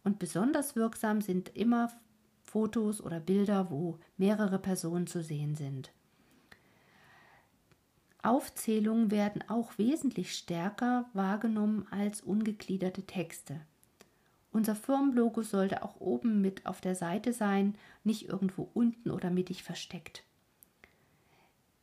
Und 0.03 0.19
besonders 0.19 0.75
wirksam 0.75 1.21
sind 1.21 1.57
immer 1.57 1.93
Fotos 2.43 3.01
oder 3.01 3.21
Bilder, 3.21 3.71
wo 3.71 4.01
mehrere 4.17 4.59
Personen 4.59 5.07
zu 5.07 5.23
sehen 5.23 5.55
sind. 5.55 5.93
Aufzählungen 8.23 9.13
werden 9.13 9.45
auch 9.49 9.79
wesentlich 9.79 10.37
stärker 10.37 11.09
wahrgenommen 11.13 11.87
als 11.93 12.21
ungegliederte 12.21 13.05
Texte. 13.07 13.61
Unser 14.53 14.75
Firmenlogo 14.75 15.43
sollte 15.43 15.85
auch 15.85 16.01
oben 16.01 16.41
mit 16.41 16.67
auf 16.67 16.81
der 16.81 16.95
Seite 16.95 17.33
sein, 17.33 17.77
nicht 18.03 18.29
irgendwo 18.29 18.69
unten 18.75 19.11
oder 19.11 19.31
mittig 19.31 19.63
versteckt. 19.63 20.25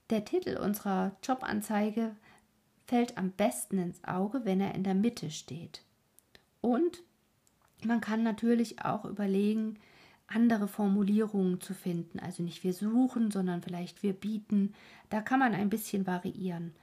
Der 0.09 0.25
Titel 0.25 0.57
unserer 0.57 1.15
Jobanzeige 1.23 2.15
fällt 2.85 3.17
am 3.17 3.31
besten 3.31 3.77
ins 3.77 4.03
Auge, 4.03 4.45
wenn 4.45 4.61
er 4.61 4.75
in 4.75 4.83
der 4.83 4.95
Mitte 4.95 5.31
steht. 5.31 5.83
Und 6.61 7.03
man 7.83 8.01
kann 8.01 8.23
natürlich 8.23 8.83
auch 8.83 9.05
überlegen, 9.05 9.77
andere 10.27 10.67
Formulierungen 10.67 11.61
zu 11.61 11.73
finden. 11.73 12.19
Also 12.19 12.43
nicht 12.43 12.63
wir 12.63 12.73
suchen, 12.73 13.31
sondern 13.31 13.61
vielleicht 13.61 14.03
wir 14.03 14.13
bieten. 14.13 14.73
Da 15.09 15.21
kann 15.21 15.39
man 15.39 15.53
ein 15.53 15.69
bisschen 15.69 16.05
variieren. 16.05 16.73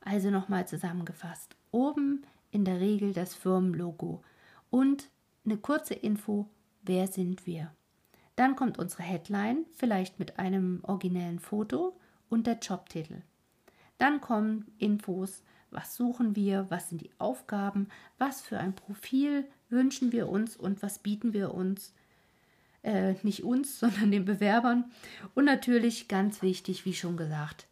Also 0.00 0.30
nochmal 0.30 0.66
zusammengefasst. 0.66 1.56
Oben 1.70 2.22
in 2.50 2.64
der 2.64 2.80
Regel 2.80 3.12
das 3.12 3.34
Firmenlogo 3.34 4.22
und 4.70 5.08
eine 5.44 5.56
kurze 5.56 5.94
Info, 5.94 6.48
wer 6.82 7.06
sind 7.06 7.46
wir. 7.46 7.72
Dann 8.36 8.54
kommt 8.54 8.78
unsere 8.78 9.02
Headline, 9.02 9.66
vielleicht 9.72 10.18
mit 10.18 10.38
einem 10.38 10.80
originellen 10.84 11.40
Foto 11.40 11.98
und 12.28 12.46
der 12.46 12.58
Jobtitel. 12.58 13.22
Dann 13.98 14.20
kommen 14.20 14.70
Infos, 14.78 15.42
was 15.70 15.96
suchen 15.96 16.36
wir, 16.36 16.66
was 16.70 16.88
sind 16.88 17.00
die 17.00 17.10
Aufgaben, 17.18 17.88
was 18.16 18.40
für 18.40 18.58
ein 18.58 18.74
Profil 18.74 19.44
wünschen 19.70 20.12
wir 20.12 20.28
uns 20.28 20.56
und 20.56 20.82
was 20.82 21.00
bieten 21.00 21.32
wir 21.32 21.52
uns. 21.52 21.92
Äh, 22.82 23.14
nicht 23.22 23.42
uns, 23.42 23.80
sondern 23.80 24.10
den 24.10 24.24
Bewerbern. 24.24 24.84
Und 25.34 25.44
natürlich 25.44 26.08
ganz 26.08 26.42
wichtig, 26.42 26.84
wie 26.84 26.94
schon 26.94 27.16
gesagt, 27.16 27.66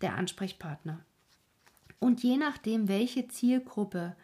der 0.00 0.16
Ansprechpartner. 0.16 1.04
Und 1.98 2.22
je 2.22 2.36
nachdem, 2.36 2.88
welche 2.88 3.28
Zielgruppe 3.28 4.16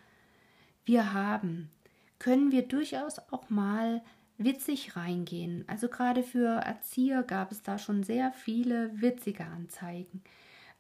wir 0.85 1.13
haben, 1.13 1.71
können 2.19 2.53
wir 2.53 2.63
durchaus 2.63 3.19
auch 3.31 3.51
mal 3.51 4.03
witzig 4.39 4.97
reingehen. 4.97 5.65
Also 5.67 5.89
gerade 5.89 6.23
für 6.23 6.61
Erzieher 6.61 7.23
gab 7.23 7.53
es 7.53 7.63
da 7.63 7.79
schon 7.79 8.03
sehr 8.03 8.33
viele 8.33 8.91
witzige 9.01 9.45
Anzeigen. 9.45 10.23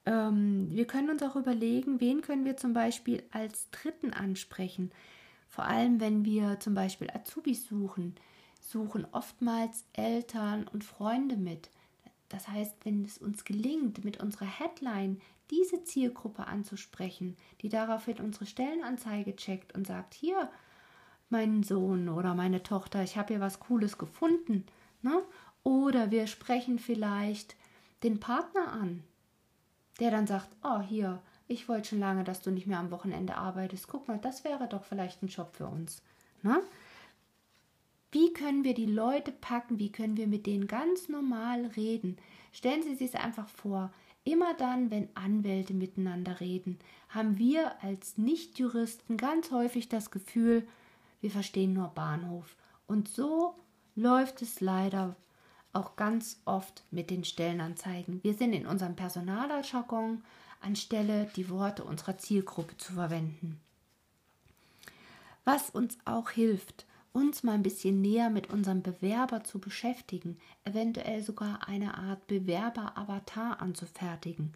Ähm, 0.04 0.68
wir 0.70 0.86
können 0.86 1.10
uns 1.10 1.22
auch 1.22 1.36
überlegen, 1.36 2.00
wen 2.00 2.20
können 2.22 2.44
wir 2.44 2.56
zum 2.56 2.72
Beispiel 2.72 3.22
als 3.30 3.70
Dritten 3.70 4.12
ansprechen. 4.12 4.90
Vor 5.48 5.64
allem, 5.64 6.00
wenn 6.00 6.24
wir 6.24 6.60
zum 6.60 6.74
Beispiel 6.74 7.10
Azubis 7.10 7.66
suchen, 7.66 8.14
suchen 8.60 9.06
oftmals 9.12 9.84
Eltern 9.92 10.68
und 10.72 10.84
Freunde 10.84 11.36
mit. 11.36 11.70
Das 12.28 12.48
heißt, 12.48 12.74
wenn 12.84 13.04
es 13.04 13.18
uns 13.18 13.44
gelingt, 13.44 14.04
mit 14.04 14.20
unserer 14.20 14.46
Headline 14.46 15.20
diese 15.50 15.84
Zielgruppe 15.84 16.46
anzusprechen, 16.46 17.36
die 17.62 17.68
daraufhin 17.68 18.18
unsere 18.18 18.46
Stellenanzeige 18.46 19.36
checkt 19.36 19.74
und 19.74 19.86
sagt, 19.86 20.14
hier, 20.14 20.50
mein 21.28 21.62
Sohn 21.62 22.08
oder 22.08 22.34
meine 22.34 22.62
Tochter, 22.62 23.02
ich 23.02 23.16
habe 23.16 23.34
hier 23.34 23.40
was 23.40 23.60
Cooles 23.60 23.98
gefunden. 23.98 24.64
Ne? 25.02 25.22
Oder 25.62 26.10
wir 26.10 26.26
sprechen 26.26 26.78
vielleicht 26.78 27.56
den 28.02 28.20
Partner 28.20 28.72
an, 28.72 29.02
der 29.98 30.10
dann 30.10 30.26
sagt, 30.26 30.48
oh 30.62 30.80
hier, 30.80 31.20
ich 31.48 31.68
wollte 31.68 31.90
schon 31.90 32.00
lange, 32.00 32.24
dass 32.24 32.42
du 32.42 32.50
nicht 32.50 32.66
mehr 32.66 32.78
am 32.78 32.90
Wochenende 32.90 33.36
arbeitest. 33.36 33.88
Guck 33.88 34.08
mal, 34.08 34.18
das 34.18 34.44
wäre 34.44 34.68
doch 34.68 34.84
vielleicht 34.84 35.22
ein 35.22 35.28
Job 35.28 35.54
für 35.54 35.66
uns. 35.66 36.02
Ne? 36.42 36.60
Wie 38.12 38.32
können 38.32 38.64
wir 38.64 38.74
die 38.74 38.86
Leute 38.86 39.32
packen? 39.32 39.78
Wie 39.78 39.92
können 39.92 40.16
wir 40.16 40.26
mit 40.26 40.46
denen 40.46 40.66
ganz 40.66 41.08
normal 41.08 41.66
reden? 41.76 42.16
Stellen 42.52 42.82
Sie 42.82 42.94
sich 42.94 43.14
einfach 43.16 43.48
vor, 43.48 43.92
immer 44.24 44.54
dann, 44.54 44.90
wenn 44.90 45.08
Anwälte 45.14 45.74
miteinander 45.74 46.40
reden, 46.40 46.78
haben 47.08 47.38
wir 47.38 47.82
als 47.82 48.18
Nichtjuristen 48.18 49.16
ganz 49.16 49.50
häufig 49.50 49.88
das 49.88 50.10
Gefühl, 50.10 50.66
wir 51.20 51.30
verstehen 51.30 51.72
nur 51.72 51.88
Bahnhof. 51.88 52.56
Und 52.86 53.08
so 53.08 53.54
läuft 53.94 54.42
es 54.42 54.60
leider 54.60 55.16
auch 55.72 55.96
ganz 55.96 56.40
oft 56.44 56.84
mit 56.90 57.10
den 57.10 57.24
Stellenanzeigen. 57.24 58.22
Wir 58.22 58.34
sind 58.34 58.52
in 58.52 58.66
unserem 58.66 58.96
Personalerjargon, 58.96 60.22
anstelle 60.60 61.28
die 61.36 61.50
Worte 61.50 61.84
unserer 61.84 62.18
Zielgruppe 62.18 62.76
zu 62.76 62.94
verwenden. 62.94 63.60
Was 65.44 65.70
uns 65.70 65.98
auch 66.04 66.30
hilft, 66.30 66.86
uns 67.12 67.42
mal 67.42 67.52
ein 67.52 67.62
bisschen 67.62 68.02
näher 68.02 68.30
mit 68.30 68.50
unserem 68.50 68.82
Bewerber 68.82 69.44
zu 69.44 69.58
beschäftigen, 69.58 70.38
eventuell 70.64 71.22
sogar 71.22 71.68
eine 71.68 71.96
Art 71.96 72.26
Bewerber-Avatar 72.26 73.60
anzufertigen. 73.60 74.52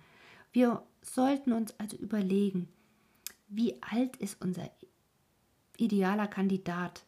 Wir 0.52 0.82
sollten 1.00 1.52
uns 1.52 1.78
also 1.78 1.96
überlegen, 1.96 2.68
wie 3.48 3.80
alt 3.82 4.16
ist 4.16 4.42
unser 4.42 4.70
idealer 5.80 6.26
Kandidat? 6.26 7.04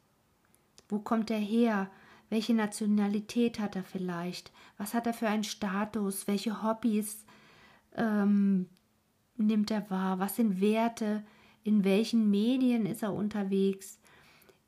Wo 0.88 0.98
kommt 0.98 1.30
er 1.30 1.38
her? 1.38 1.90
Welche 2.30 2.54
Nationalität 2.54 3.60
hat 3.60 3.76
er 3.76 3.84
vielleicht? 3.84 4.52
Was 4.78 4.94
hat 4.94 5.06
er 5.06 5.14
für 5.14 5.28
einen 5.28 5.44
Status? 5.44 6.26
Welche 6.26 6.62
Hobbys 6.62 7.24
ähm, 7.94 8.68
nimmt 9.36 9.70
er 9.70 9.90
wahr? 9.90 10.18
Was 10.18 10.36
sind 10.36 10.60
Werte? 10.60 11.24
In 11.64 11.84
welchen 11.84 12.30
Medien 12.30 12.86
ist 12.86 13.02
er 13.02 13.12
unterwegs? 13.12 14.00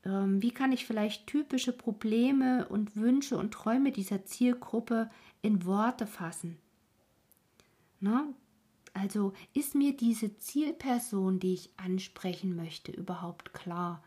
Ähm, 0.05 0.41
wie 0.41 0.51
kann 0.51 0.71
ich 0.71 0.85
vielleicht 0.85 1.27
typische 1.27 1.73
Probleme 1.73 2.67
und 2.67 2.95
Wünsche 2.95 3.37
und 3.37 3.53
Träume 3.53 3.91
dieser 3.91 4.25
Zielgruppe 4.25 5.09
in 5.41 5.65
Worte 5.65 6.07
fassen? 6.07 6.57
Na, 7.99 8.27
also 8.95 9.33
ist 9.53 9.75
mir 9.75 9.95
diese 9.95 10.37
Zielperson, 10.37 11.39
die 11.39 11.53
ich 11.53 11.69
ansprechen 11.75 12.55
möchte, 12.55 12.93
überhaupt 12.93 13.53
klar? 13.53 14.01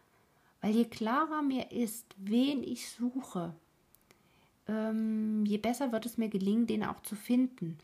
Weil 0.63 0.75
je 0.75 0.87
klarer 0.87 1.43
mir 1.43 1.71
ist, 1.71 2.07
wen 2.17 2.63
ich 2.63 2.89
suche, 2.89 3.55
ähm, 4.67 5.45
je 5.45 5.59
besser 5.59 5.93
wird 5.93 6.07
es 6.07 6.17
mir 6.17 6.31
gelingen, 6.31 6.67
den 6.67 6.85
auch 6.85 7.03
zu 7.03 7.17
finden. 7.17 7.77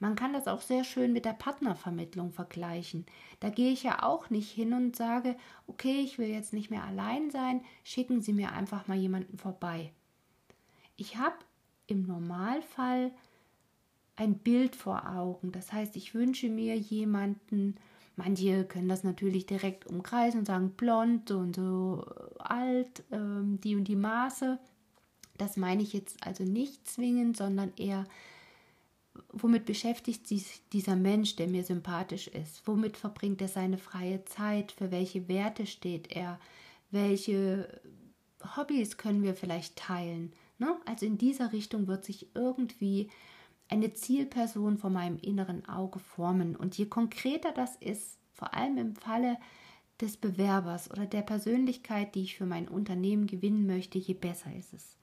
Man 0.00 0.16
kann 0.16 0.32
das 0.32 0.48
auch 0.48 0.60
sehr 0.60 0.82
schön 0.82 1.12
mit 1.12 1.24
der 1.24 1.32
Partnervermittlung 1.32 2.32
vergleichen. 2.32 3.06
Da 3.38 3.50
gehe 3.50 3.72
ich 3.72 3.84
ja 3.84 4.02
auch 4.02 4.28
nicht 4.28 4.50
hin 4.50 4.72
und 4.72 4.96
sage, 4.96 5.36
okay, 5.68 6.00
ich 6.00 6.18
will 6.18 6.28
jetzt 6.28 6.52
nicht 6.52 6.70
mehr 6.70 6.84
allein 6.84 7.30
sein, 7.30 7.62
schicken 7.84 8.20
Sie 8.20 8.32
mir 8.32 8.52
einfach 8.52 8.88
mal 8.88 8.96
jemanden 8.98 9.38
vorbei. 9.38 9.92
Ich 10.96 11.16
habe 11.16 11.36
im 11.86 12.04
Normalfall 12.06 13.12
ein 14.18 14.38
Bild 14.38 14.74
vor 14.74 15.08
Augen. 15.08 15.52
Das 15.52 15.72
heißt, 15.72 15.94
ich 15.96 16.14
wünsche 16.14 16.48
mir 16.48 16.76
jemanden, 16.76 17.76
manche 18.16 18.64
können 18.64 18.88
das 18.88 19.04
natürlich 19.04 19.46
direkt 19.46 19.86
umkreisen 19.86 20.40
und 20.40 20.46
sagen 20.46 20.70
blond 20.70 21.30
und 21.30 21.54
so 21.54 22.04
alt, 22.38 23.04
ähm, 23.12 23.60
die 23.62 23.76
und 23.76 23.84
die 23.84 23.96
Maße. 23.96 24.58
Das 25.36 25.56
meine 25.56 25.82
ich 25.82 25.92
jetzt 25.92 26.26
also 26.26 26.42
nicht 26.42 26.88
zwingend, 26.88 27.36
sondern 27.36 27.72
eher, 27.76 28.04
womit 29.32 29.66
beschäftigt 29.66 30.26
sich 30.26 30.62
dieser 30.72 30.96
Mensch, 30.96 31.36
der 31.36 31.46
mir 31.46 31.62
sympathisch 31.62 32.26
ist? 32.26 32.62
Womit 32.66 32.96
verbringt 32.96 33.40
er 33.40 33.48
seine 33.48 33.78
freie 33.78 34.24
Zeit? 34.24 34.72
Für 34.72 34.90
welche 34.90 35.28
Werte 35.28 35.64
steht 35.66 36.10
er? 36.10 36.40
Welche 36.90 37.80
Hobbys 38.56 38.96
können 38.96 39.22
wir 39.22 39.34
vielleicht 39.34 39.76
teilen? 39.76 40.32
Ne? 40.58 40.76
Also 40.86 41.06
in 41.06 41.18
dieser 41.18 41.52
Richtung 41.52 41.86
wird 41.86 42.04
sich 42.04 42.34
irgendwie 42.34 43.10
eine 43.68 43.92
Zielperson 43.92 44.78
vor 44.78 44.90
meinem 44.90 45.18
inneren 45.18 45.68
Auge 45.68 45.98
formen. 45.98 46.56
Und 46.56 46.76
je 46.78 46.86
konkreter 46.86 47.52
das 47.52 47.76
ist, 47.76 48.18
vor 48.32 48.54
allem 48.54 48.78
im 48.78 48.96
Falle 48.96 49.38
des 50.00 50.16
Bewerbers 50.16 50.90
oder 50.90 51.06
der 51.06 51.22
Persönlichkeit, 51.22 52.14
die 52.14 52.22
ich 52.22 52.36
für 52.36 52.46
mein 52.46 52.68
Unternehmen 52.68 53.26
gewinnen 53.26 53.66
möchte, 53.66 53.98
je 53.98 54.14
besser 54.14 54.54
ist 54.56 54.72
es. 54.72 54.96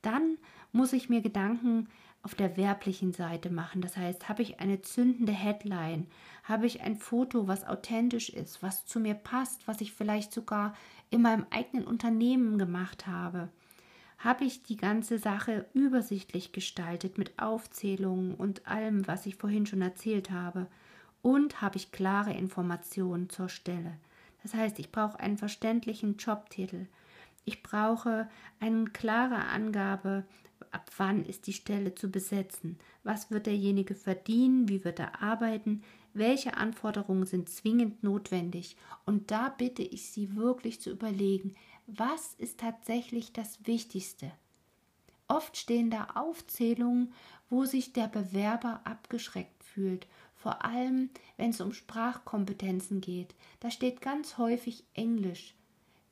Dann 0.00 0.38
muss 0.72 0.92
ich 0.92 1.08
mir 1.08 1.20
Gedanken 1.20 1.88
auf 2.22 2.34
der 2.36 2.56
werblichen 2.56 3.12
Seite 3.12 3.50
machen. 3.50 3.82
Das 3.82 3.96
heißt, 3.96 4.28
habe 4.28 4.42
ich 4.42 4.60
eine 4.60 4.80
zündende 4.80 5.32
Headline, 5.32 6.06
habe 6.44 6.66
ich 6.66 6.80
ein 6.82 6.96
Foto, 6.96 7.48
was 7.48 7.66
authentisch 7.66 8.30
ist, 8.30 8.62
was 8.62 8.86
zu 8.86 9.00
mir 9.00 9.14
passt, 9.14 9.66
was 9.66 9.80
ich 9.80 9.92
vielleicht 9.92 10.32
sogar 10.32 10.74
in 11.10 11.22
meinem 11.22 11.46
eigenen 11.50 11.84
Unternehmen 11.84 12.58
gemacht 12.58 13.06
habe 13.06 13.50
habe 14.24 14.44
ich 14.44 14.62
die 14.62 14.76
ganze 14.76 15.18
Sache 15.18 15.66
übersichtlich 15.74 16.52
gestaltet 16.52 17.18
mit 17.18 17.38
Aufzählungen 17.38 18.34
und 18.34 18.66
allem, 18.68 19.06
was 19.08 19.26
ich 19.26 19.36
vorhin 19.36 19.66
schon 19.66 19.82
erzählt 19.82 20.30
habe. 20.30 20.68
Und 21.22 21.60
habe 21.60 21.76
ich 21.76 21.92
klare 21.92 22.32
Informationen 22.32 23.30
zur 23.30 23.48
Stelle. 23.48 23.98
Das 24.42 24.54
heißt, 24.54 24.78
ich 24.78 24.90
brauche 24.90 25.20
einen 25.20 25.38
verständlichen 25.38 26.16
Jobtitel. 26.16 26.86
Ich 27.44 27.62
brauche 27.62 28.28
eine 28.60 28.84
klare 28.86 29.46
Angabe, 29.46 30.24
ab 30.70 30.90
wann 30.96 31.24
ist 31.24 31.46
die 31.46 31.52
Stelle 31.52 31.94
zu 31.94 32.10
besetzen. 32.10 32.78
Was 33.04 33.30
wird 33.30 33.46
derjenige 33.46 33.94
verdienen? 33.94 34.68
Wie 34.68 34.84
wird 34.84 34.98
er 34.98 35.22
arbeiten? 35.22 35.82
Welche 36.14 36.56
Anforderungen 36.56 37.26
sind 37.26 37.48
zwingend 37.48 38.02
notwendig? 38.02 38.76
Und 39.06 39.30
da 39.30 39.48
bitte 39.48 39.82
ich 39.82 40.10
Sie 40.10 40.36
wirklich 40.36 40.80
zu 40.80 40.90
überlegen, 40.90 41.54
was 41.98 42.34
ist 42.34 42.60
tatsächlich 42.60 43.32
das 43.32 43.66
Wichtigste. 43.66 44.32
Oft 45.28 45.56
stehen 45.56 45.90
da 45.90 46.08
Aufzählungen, 46.14 47.12
wo 47.48 47.64
sich 47.64 47.92
der 47.92 48.08
Bewerber 48.08 48.80
abgeschreckt 48.84 49.62
fühlt, 49.62 50.06
vor 50.34 50.64
allem 50.64 51.10
wenn 51.36 51.50
es 51.50 51.60
um 51.60 51.72
Sprachkompetenzen 51.72 53.00
geht. 53.00 53.34
Da 53.60 53.70
steht 53.70 54.00
ganz 54.00 54.38
häufig 54.38 54.84
Englisch. 54.94 55.54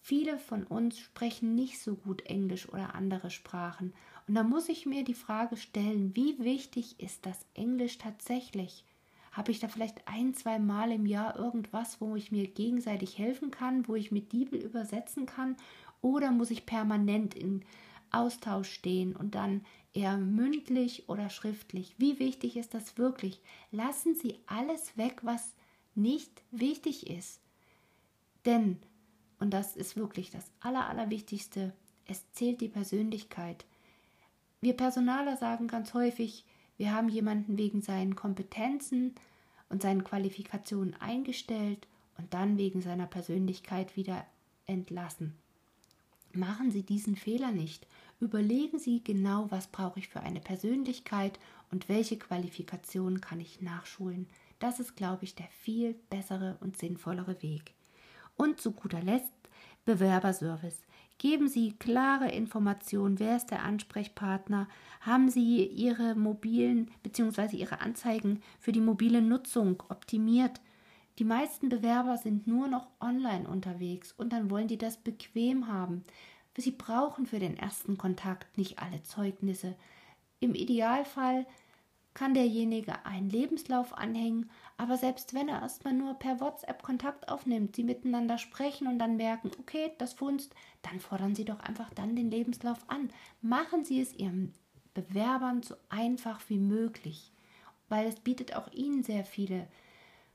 Viele 0.00 0.38
von 0.38 0.64
uns 0.64 0.98
sprechen 0.98 1.54
nicht 1.54 1.80
so 1.80 1.94
gut 1.94 2.22
Englisch 2.22 2.68
oder 2.68 2.94
andere 2.94 3.30
Sprachen. 3.30 3.92
Und 4.26 4.34
da 4.34 4.42
muss 4.42 4.68
ich 4.68 4.86
mir 4.86 5.04
die 5.04 5.14
Frage 5.14 5.56
stellen, 5.56 6.14
wie 6.14 6.38
wichtig 6.38 7.00
ist 7.00 7.26
das 7.26 7.44
Englisch 7.54 7.98
tatsächlich? 7.98 8.84
Habe 9.32 9.52
ich 9.52 9.60
da 9.60 9.68
vielleicht 9.68 10.06
ein, 10.08 10.34
zwei 10.34 10.58
Mal 10.58 10.90
im 10.90 11.06
Jahr 11.06 11.38
irgendwas, 11.38 12.00
wo 12.00 12.16
ich 12.16 12.32
mir 12.32 12.48
gegenseitig 12.48 13.18
helfen 13.18 13.50
kann, 13.50 13.86
wo 13.86 13.94
ich 13.94 14.10
mit 14.10 14.32
Diebel 14.32 14.60
übersetzen 14.60 15.26
kann? 15.26 15.56
Oder 16.02 16.32
muss 16.32 16.50
ich 16.50 16.66
permanent 16.66 17.34
in 17.34 17.64
Austausch 18.10 18.70
stehen 18.72 19.14
und 19.14 19.34
dann 19.34 19.64
eher 19.92 20.16
mündlich 20.16 21.08
oder 21.08 21.30
schriftlich? 21.30 21.94
Wie 21.98 22.18
wichtig 22.18 22.56
ist 22.56 22.74
das 22.74 22.98
wirklich? 22.98 23.40
Lassen 23.70 24.14
Sie 24.14 24.38
alles 24.46 24.96
weg, 24.96 25.20
was 25.22 25.54
nicht 25.94 26.42
wichtig 26.50 27.08
ist. 27.08 27.40
Denn, 28.44 28.78
und 29.38 29.50
das 29.50 29.76
ist 29.76 29.96
wirklich 29.96 30.30
das 30.30 30.50
Aller, 30.60 30.88
Allerwichtigste, 30.88 31.72
es 32.06 32.30
zählt 32.32 32.60
die 32.60 32.68
Persönlichkeit. 32.68 33.64
Wir 34.60 34.76
Personaler 34.76 35.36
sagen 35.36 35.68
ganz 35.68 35.94
häufig, 35.94 36.44
wir 36.80 36.94
haben 36.94 37.10
jemanden 37.10 37.58
wegen 37.58 37.82
seinen 37.82 38.16
Kompetenzen 38.16 39.14
und 39.68 39.82
seinen 39.82 40.02
Qualifikationen 40.02 40.94
eingestellt 40.98 41.86
und 42.16 42.32
dann 42.32 42.56
wegen 42.56 42.80
seiner 42.80 43.06
Persönlichkeit 43.06 43.98
wieder 43.98 44.24
entlassen. 44.64 45.34
Machen 46.32 46.70
Sie 46.70 46.82
diesen 46.82 47.16
Fehler 47.16 47.52
nicht. 47.52 47.86
Überlegen 48.18 48.78
Sie 48.78 49.04
genau, 49.04 49.50
was 49.50 49.66
brauche 49.66 49.98
ich 49.98 50.08
für 50.08 50.20
eine 50.20 50.40
Persönlichkeit 50.40 51.38
und 51.70 51.90
welche 51.90 52.18
Qualifikationen 52.18 53.20
kann 53.20 53.40
ich 53.40 53.60
nachschulen. 53.60 54.26
Das 54.58 54.80
ist, 54.80 54.96
glaube 54.96 55.24
ich, 55.24 55.34
der 55.34 55.48
viel 55.48 55.96
bessere 56.08 56.56
und 56.62 56.78
sinnvollere 56.78 57.42
Weg. 57.42 57.74
Und 58.38 58.58
zu 58.58 58.72
guter 58.72 59.02
Letzt 59.02 59.34
Bewerberservice. 59.84 60.80
Geben 61.20 61.48
Sie 61.48 61.72
klare 61.72 62.30
Informationen, 62.30 63.18
wer 63.18 63.37
ist 63.37 63.50
der 63.50 63.62
Ansprechpartner, 63.62 64.66
haben 65.02 65.28
Sie 65.28 65.66
Ihre 65.66 66.14
mobilen 66.14 66.90
bzw. 67.02 67.59
Ihre 67.59 67.83
Anzeigen 67.83 68.40
für 68.59 68.72
die 68.72 68.80
mobile 68.80 69.20
Nutzung 69.20 69.83
optimiert. 69.90 70.62
Die 71.18 71.24
meisten 71.24 71.68
Bewerber 71.68 72.16
sind 72.16 72.46
nur 72.46 72.68
noch 72.68 72.88
online 73.00 73.46
unterwegs 73.46 74.12
und 74.16 74.33
dann 74.33 74.50
wollen 74.50 74.66
die 74.66 74.78
das 74.78 74.96
bequem 74.96 75.68
haben. 75.68 76.04
Sie 76.56 76.70
brauchen 76.70 77.26
für 77.26 77.38
den 77.38 77.59
ersten 77.59 77.98
Kontakt 77.98 78.56
nicht 78.56 78.78
alle 78.78 79.02
Zeugnisse. 79.02 79.76
Im 80.40 80.54
Idealfall 80.54 81.44
kann 82.14 82.34
derjenige 82.34 83.04
einen 83.06 83.30
Lebenslauf 83.30 83.96
anhängen, 83.96 84.50
aber 84.76 84.96
selbst 84.96 85.34
wenn 85.34 85.48
er 85.48 85.62
erstmal 85.62 85.94
nur 85.94 86.14
per 86.14 86.40
WhatsApp 86.40 86.82
Kontakt 86.82 87.28
aufnimmt, 87.28 87.76
sie 87.76 87.84
miteinander 87.84 88.38
sprechen 88.38 88.86
und 88.86 88.98
dann 88.98 89.16
merken, 89.16 89.50
okay, 89.60 89.92
das 89.98 90.12
funzt, 90.14 90.54
dann 90.82 91.00
fordern 91.00 91.34
Sie 91.34 91.44
doch 91.44 91.60
einfach 91.60 91.92
dann 91.94 92.16
den 92.16 92.30
Lebenslauf 92.30 92.88
an. 92.88 93.10
Machen 93.42 93.84
Sie 93.84 94.00
es 94.00 94.14
Ihren 94.14 94.52
Bewerbern 94.94 95.62
so 95.62 95.76
einfach 95.88 96.40
wie 96.48 96.58
möglich, 96.58 97.32
weil 97.88 98.06
es 98.06 98.16
bietet 98.16 98.56
auch 98.56 98.72
Ihnen 98.72 99.02
sehr 99.02 99.24
viele 99.24 99.68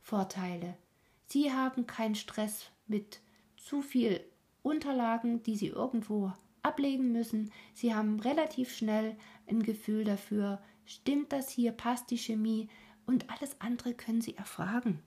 Vorteile. 0.01 0.77
Sie 1.25 1.51
haben 1.51 1.87
keinen 1.87 2.15
Stress 2.15 2.69
mit 2.87 3.19
zu 3.57 3.81
viel 3.81 4.23
Unterlagen, 4.61 5.43
die 5.43 5.55
Sie 5.55 5.67
irgendwo 5.67 6.31
ablegen 6.61 7.11
müssen. 7.11 7.51
Sie 7.73 7.93
haben 7.93 8.19
relativ 8.19 8.75
schnell 8.75 9.15
ein 9.47 9.63
Gefühl 9.63 10.03
dafür, 10.03 10.61
stimmt 10.85 11.31
das 11.31 11.49
hier, 11.49 11.71
passt 11.71 12.09
die 12.11 12.17
Chemie, 12.17 12.69
und 13.05 13.29
alles 13.29 13.55
andere 13.59 13.93
können 13.93 14.21
Sie 14.21 14.35
erfragen. 14.35 14.99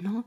Ne? 0.00 0.24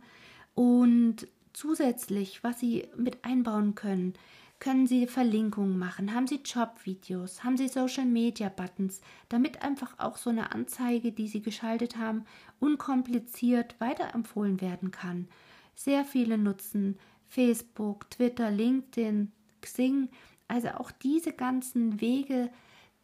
Und 0.54 1.28
zusätzlich, 1.54 2.44
was 2.44 2.60
Sie 2.60 2.88
mit 2.98 3.24
einbauen 3.24 3.76
können, 3.76 4.14
können 4.60 4.88
Sie 4.88 5.08
Verlinkungen 5.08 5.78
machen, 5.78 6.14
haben 6.14 6.28
Sie 6.28 6.42
Jobvideos, 6.44 7.44
haben 7.44 7.58
Sie 7.58 7.68
Social 7.68 8.06
Media 8.06 8.50
Buttons, 8.50 9.02
damit 9.30 9.62
einfach 9.62 10.00
auch 10.00 10.18
so 10.18 10.30
eine 10.30 10.52
Anzeige, 10.54 11.12
die 11.12 11.28
Sie 11.28 11.42
geschaltet 11.42 11.98
haben, 11.98 12.26
unkompliziert 12.60 13.76
weiterempfohlen 13.80 14.62
werden 14.62 14.92
kann. 14.92 15.28
Sehr 15.76 16.06
viele 16.06 16.38
nutzen 16.38 16.98
Facebook, 17.28 18.10
Twitter, 18.10 18.50
LinkedIn, 18.50 19.32
Xing, 19.62 20.10
also 20.48 20.70
auch 20.70 20.92
diese 20.92 21.34
ganzen 21.34 22.00
Wege 22.00 22.50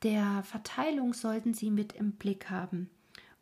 der 0.04 0.44
Verteilung 0.44 1.14
sollten 1.14 1.54
Sie 1.54 1.72
mit 1.72 1.94
im 1.94 2.14
Blick 2.14 2.50
haben. 2.50 2.90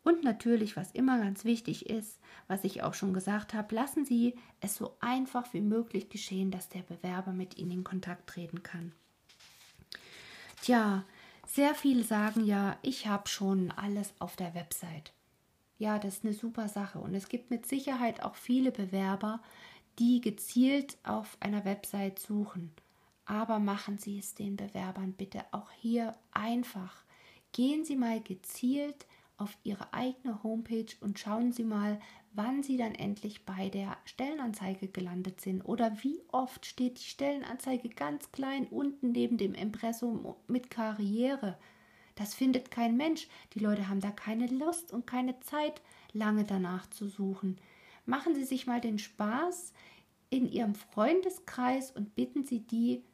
Und 0.02 0.24
natürlich, 0.24 0.76
was 0.76 0.92
immer 0.92 1.18
ganz 1.18 1.44
wichtig 1.44 1.88
ist, 1.88 2.18
was 2.48 2.64
ich 2.64 2.82
auch 2.82 2.94
schon 2.94 3.12
gesagt 3.12 3.52
habe, 3.52 3.74
lassen 3.74 4.04
Sie 4.04 4.34
es 4.60 4.74
so 4.74 4.96
einfach 5.00 5.52
wie 5.52 5.60
möglich 5.60 6.08
geschehen, 6.08 6.50
dass 6.50 6.68
der 6.68 6.82
Bewerber 6.82 7.32
mit 7.32 7.58
Ihnen 7.58 7.70
in 7.70 7.84
Kontakt 7.84 8.28
treten 8.28 8.62
kann. 8.62 8.92
Tja, 10.62 11.04
sehr 11.46 11.74
viele 11.74 12.02
sagen 12.02 12.44
ja, 12.44 12.78
ich 12.82 13.06
habe 13.06 13.28
schon 13.28 13.70
alles 13.72 14.14
auf 14.18 14.36
der 14.36 14.54
Website. 14.54 15.12
Ja, 15.78 15.98
das 15.98 16.18
ist 16.18 16.24
eine 16.24 16.34
super 16.34 16.68
Sache. 16.68 16.98
Und 16.98 17.14
es 17.14 17.28
gibt 17.28 17.50
mit 17.50 17.66
Sicherheit 17.66 18.22
auch 18.22 18.36
viele 18.36 18.70
Bewerber, 18.70 19.40
die 19.98 20.20
gezielt 20.20 20.98
auf 21.04 21.36
einer 21.40 21.64
Website 21.64 22.18
suchen. 22.18 22.72
Aber 23.30 23.60
machen 23.60 23.96
Sie 23.96 24.18
es 24.18 24.34
den 24.34 24.56
Bewerbern 24.56 25.12
bitte 25.12 25.44
auch 25.52 25.70
hier 25.70 26.16
einfach. 26.32 27.04
Gehen 27.52 27.84
Sie 27.84 27.94
mal 27.94 28.20
gezielt 28.20 29.06
auf 29.36 29.56
Ihre 29.62 29.94
eigene 29.94 30.42
Homepage 30.42 30.92
und 31.00 31.16
schauen 31.16 31.52
Sie 31.52 31.62
mal, 31.62 32.00
wann 32.32 32.64
Sie 32.64 32.76
dann 32.76 32.92
endlich 32.92 33.46
bei 33.46 33.68
der 33.68 33.96
Stellenanzeige 34.04 34.88
gelandet 34.88 35.40
sind 35.40 35.62
oder 35.62 36.02
wie 36.02 36.20
oft 36.32 36.66
steht 36.66 36.98
die 36.98 37.04
Stellenanzeige 37.04 37.90
ganz 37.90 38.32
klein 38.32 38.66
unten 38.66 39.12
neben 39.12 39.38
dem 39.38 39.54
Impressum 39.54 40.34
mit 40.48 40.68
Karriere. 40.68 41.56
Das 42.16 42.34
findet 42.34 42.72
kein 42.72 42.96
Mensch. 42.96 43.28
Die 43.54 43.60
Leute 43.60 43.88
haben 43.88 44.00
da 44.00 44.10
keine 44.10 44.48
Lust 44.48 44.92
und 44.92 45.06
keine 45.06 45.38
Zeit, 45.38 45.82
lange 46.12 46.42
danach 46.42 46.90
zu 46.90 47.06
suchen. 47.08 47.58
Machen 48.06 48.34
Sie 48.34 48.44
sich 48.44 48.66
mal 48.66 48.80
den 48.80 48.98
Spaß 48.98 49.72
in 50.30 50.50
Ihrem 50.50 50.74
Freundeskreis 50.74 51.92
und 51.92 52.16
bitten 52.16 52.44
Sie 52.44 52.58
die 52.58 53.04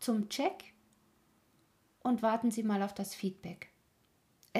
zum 0.00 0.28
Check 0.28 0.72
und 2.02 2.22
warten 2.22 2.50
Sie 2.50 2.62
mal 2.62 2.82
auf 2.82 2.94
das 2.94 3.14
Feedback 3.14 3.70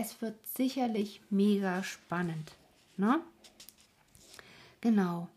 es 0.01 0.21
wird 0.23 0.47
sicherlich 0.47 1.21
mega 1.31 1.83
spannend. 1.83 2.53
Ne? 2.97 3.21
Genau. 4.81 5.29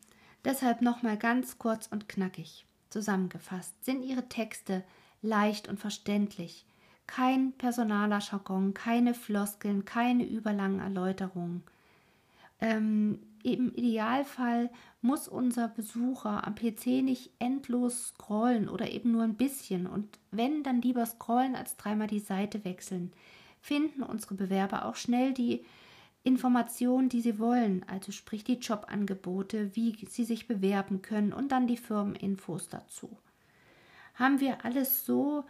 Deshalb 0.46 0.82
nochmal 0.82 1.18
ganz 1.18 1.58
kurz 1.58 1.88
und 1.88 2.08
knackig 2.10 2.66
zusammengefasst. 2.90 3.74
Sind 3.84 4.04
Ihre 4.04 4.28
Texte 4.28 4.84
leicht 5.22 5.68
und 5.68 5.80
verständlich? 5.80 6.66
Kein 7.08 7.54
personaler 7.54 8.20
Jargon, 8.20 8.74
keine 8.74 9.14
Floskeln, 9.14 9.86
keine 9.86 10.26
überlangen 10.26 10.80
Erläuterungen. 10.80 11.64
Ähm, 12.62 13.20
Im 13.44 13.74
Idealfall 13.74 14.70
muss 15.02 15.28
unser 15.28 15.68
Besucher 15.68 16.46
am 16.46 16.56
PC 16.56 17.04
nicht 17.04 17.32
endlos 17.40 18.10
scrollen 18.10 18.70
oder 18.70 18.92
eben 18.92 19.12
nur 19.12 19.24
ein 19.24 19.36
bisschen. 19.36 19.88
Und 19.88 20.20
wenn, 20.30 20.64
dann 20.64 20.82
lieber 20.82 21.06
scrollen 21.06 21.56
als 21.56 21.76
dreimal 21.76 22.08
die 22.08 22.20
Seite 22.20 22.64
wechseln 22.64 23.12
finden 23.62 24.04
unsere 24.04 24.36
Bewerber 24.36 24.86
auch 24.86 24.96
schnell 24.96 25.34
die 25.34 25.64
Informationen, 26.24 27.10
die 27.10 27.22
sie 27.22 27.40
wollen, 27.40 27.84
also 27.88 28.12
sprich 28.12 28.44
die 28.44 28.60
Jobangebote, 28.60 29.76
wie 29.76 30.06
sie 30.10 30.26
sich 30.26 30.48
bewerben 30.48 31.02
können 31.02 31.34
und 31.34 31.52
dann 31.52 31.68
die 31.68 31.78
Firmeninfos 31.78 32.68
dazu. 32.70 33.18
Haben 34.16 34.40
wir 34.40 34.66
alles 34.66 35.06
so 35.06 35.46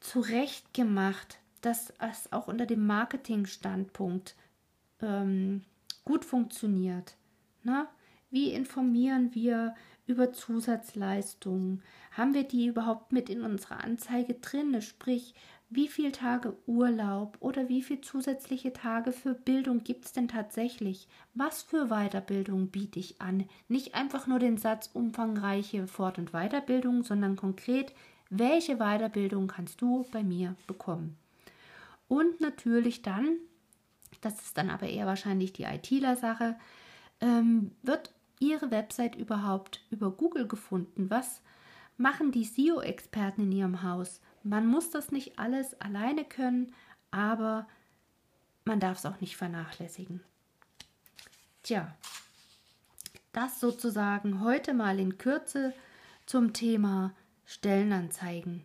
zurecht 0.00 0.72
gemacht, 0.74 1.38
dass 1.60 1.92
es 1.98 2.32
auch 2.32 2.48
unter 2.48 2.66
dem 2.66 2.86
Marketingstandpunkt 2.86 4.34
ähm, 5.00 5.62
gut 6.04 6.24
funktioniert. 6.24 7.16
Ne? 7.62 7.86
Wie 8.30 8.52
informieren 8.52 9.34
wir 9.34 9.74
über 10.06 10.32
Zusatzleistungen? 10.32 11.82
Haben 12.12 12.34
wir 12.34 12.44
die 12.44 12.66
überhaupt 12.66 13.12
mit 13.12 13.30
in 13.30 13.42
unserer 13.42 13.82
Anzeige 13.82 14.34
drin? 14.34 14.80
Sprich, 14.82 15.34
wie 15.70 15.88
viele 15.88 16.12
Tage 16.12 16.56
Urlaub 16.66 17.36
oder 17.40 17.68
wie 17.68 17.82
viele 17.82 18.00
zusätzliche 18.00 18.72
Tage 18.72 19.12
für 19.12 19.34
Bildung 19.34 19.82
gibt 19.82 20.04
es 20.04 20.12
denn 20.12 20.28
tatsächlich? 20.28 21.08
Was 21.34 21.62
für 21.62 21.86
Weiterbildung 21.88 22.68
biete 22.68 23.00
ich 23.00 23.20
an? 23.20 23.48
Nicht 23.68 23.94
einfach 23.94 24.26
nur 24.26 24.38
den 24.38 24.58
Satz 24.58 24.90
umfangreiche 24.92 25.86
Fort- 25.88 26.18
und 26.18 26.32
Weiterbildung, 26.32 27.02
sondern 27.02 27.36
konkret, 27.36 27.92
welche 28.30 28.76
Weiterbildung 28.76 29.48
kannst 29.48 29.80
du 29.80 30.06
bei 30.12 30.22
mir 30.22 30.54
bekommen? 30.66 31.16
Und 32.08 32.40
natürlich 32.40 33.02
dann, 33.02 33.38
das 34.24 34.40
ist 34.42 34.56
dann 34.56 34.70
aber 34.70 34.88
eher 34.88 35.06
wahrscheinlich 35.06 35.52
die 35.52 35.64
ITler-Sache, 35.64 36.56
ähm, 37.20 37.72
wird 37.82 38.12
Ihre 38.40 38.70
Website 38.70 39.16
überhaupt 39.16 39.84
über 39.90 40.10
Google 40.10 40.46
gefunden? 40.46 41.10
Was 41.10 41.42
machen 41.96 42.32
die 42.32 42.44
SEO-Experten 42.44 43.42
in 43.42 43.52
Ihrem 43.52 43.82
Haus? 43.82 44.20
Man 44.42 44.66
muss 44.66 44.90
das 44.90 45.12
nicht 45.12 45.38
alles 45.38 45.80
alleine 45.80 46.24
können, 46.24 46.72
aber 47.10 47.66
man 48.64 48.80
darf 48.80 48.98
es 48.98 49.06
auch 49.06 49.20
nicht 49.20 49.36
vernachlässigen. 49.36 50.20
Tja, 51.62 51.94
das 53.32 53.60
sozusagen 53.60 54.40
heute 54.40 54.74
mal 54.74 54.98
in 54.98 55.18
Kürze 55.18 55.74
zum 56.26 56.52
Thema 56.52 57.14
Stellenanzeigen. 57.46 58.64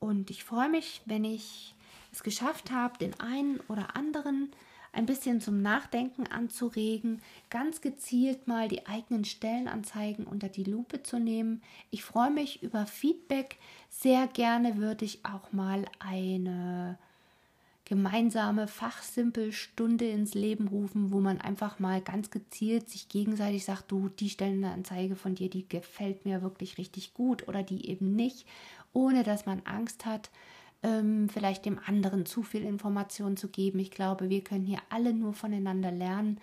Und 0.00 0.30
ich 0.30 0.44
freue 0.44 0.68
mich, 0.68 1.02
wenn 1.06 1.24
ich 1.24 1.73
es 2.14 2.22
geschafft 2.22 2.70
habe, 2.70 2.98
den 2.98 3.18
einen 3.20 3.60
oder 3.68 3.96
anderen 3.96 4.52
ein 4.92 5.06
bisschen 5.06 5.40
zum 5.40 5.60
Nachdenken 5.60 6.28
anzuregen, 6.28 7.20
ganz 7.50 7.80
gezielt 7.80 8.46
mal 8.46 8.68
die 8.68 8.86
eigenen 8.86 9.24
Stellenanzeigen 9.24 10.24
unter 10.24 10.48
die 10.48 10.64
Lupe 10.64 11.02
zu 11.02 11.18
nehmen. 11.18 11.62
Ich 11.90 12.04
freue 12.04 12.30
mich 12.30 12.62
über 12.62 12.86
Feedback. 12.86 13.56
Sehr 13.90 14.28
gerne 14.28 14.76
würde 14.76 15.04
ich 15.04 15.24
auch 15.24 15.52
mal 15.52 15.84
eine 15.98 16.96
gemeinsame 17.84 18.66
Fachsimpelstunde 18.66 20.08
ins 20.08 20.34
Leben 20.34 20.68
rufen, 20.68 21.10
wo 21.10 21.20
man 21.20 21.40
einfach 21.40 21.80
mal 21.80 22.00
ganz 22.00 22.30
gezielt 22.30 22.88
sich 22.88 23.08
gegenseitig 23.08 23.64
sagt, 23.64 23.90
du, 23.90 24.08
die 24.08 24.30
Stellenanzeige 24.30 25.16
von 25.16 25.34
dir, 25.34 25.50
die 25.50 25.68
gefällt 25.68 26.24
mir 26.24 26.40
wirklich 26.40 26.78
richtig 26.78 27.12
gut 27.12 27.46
oder 27.46 27.62
die 27.62 27.90
eben 27.90 28.14
nicht, 28.14 28.46
ohne 28.92 29.22
dass 29.22 29.44
man 29.44 29.60
Angst 29.64 30.06
hat, 30.06 30.30
ähm, 30.84 31.28
vielleicht 31.30 31.64
dem 31.64 31.80
anderen 31.84 32.26
zu 32.26 32.42
viel 32.42 32.62
Information 32.62 33.36
zu 33.36 33.48
geben. 33.48 33.80
Ich 33.80 33.90
glaube, 33.90 34.28
wir 34.28 34.44
können 34.44 34.66
hier 34.66 34.80
alle 34.90 35.12
nur 35.14 35.32
voneinander 35.32 35.90
lernen. 35.90 36.38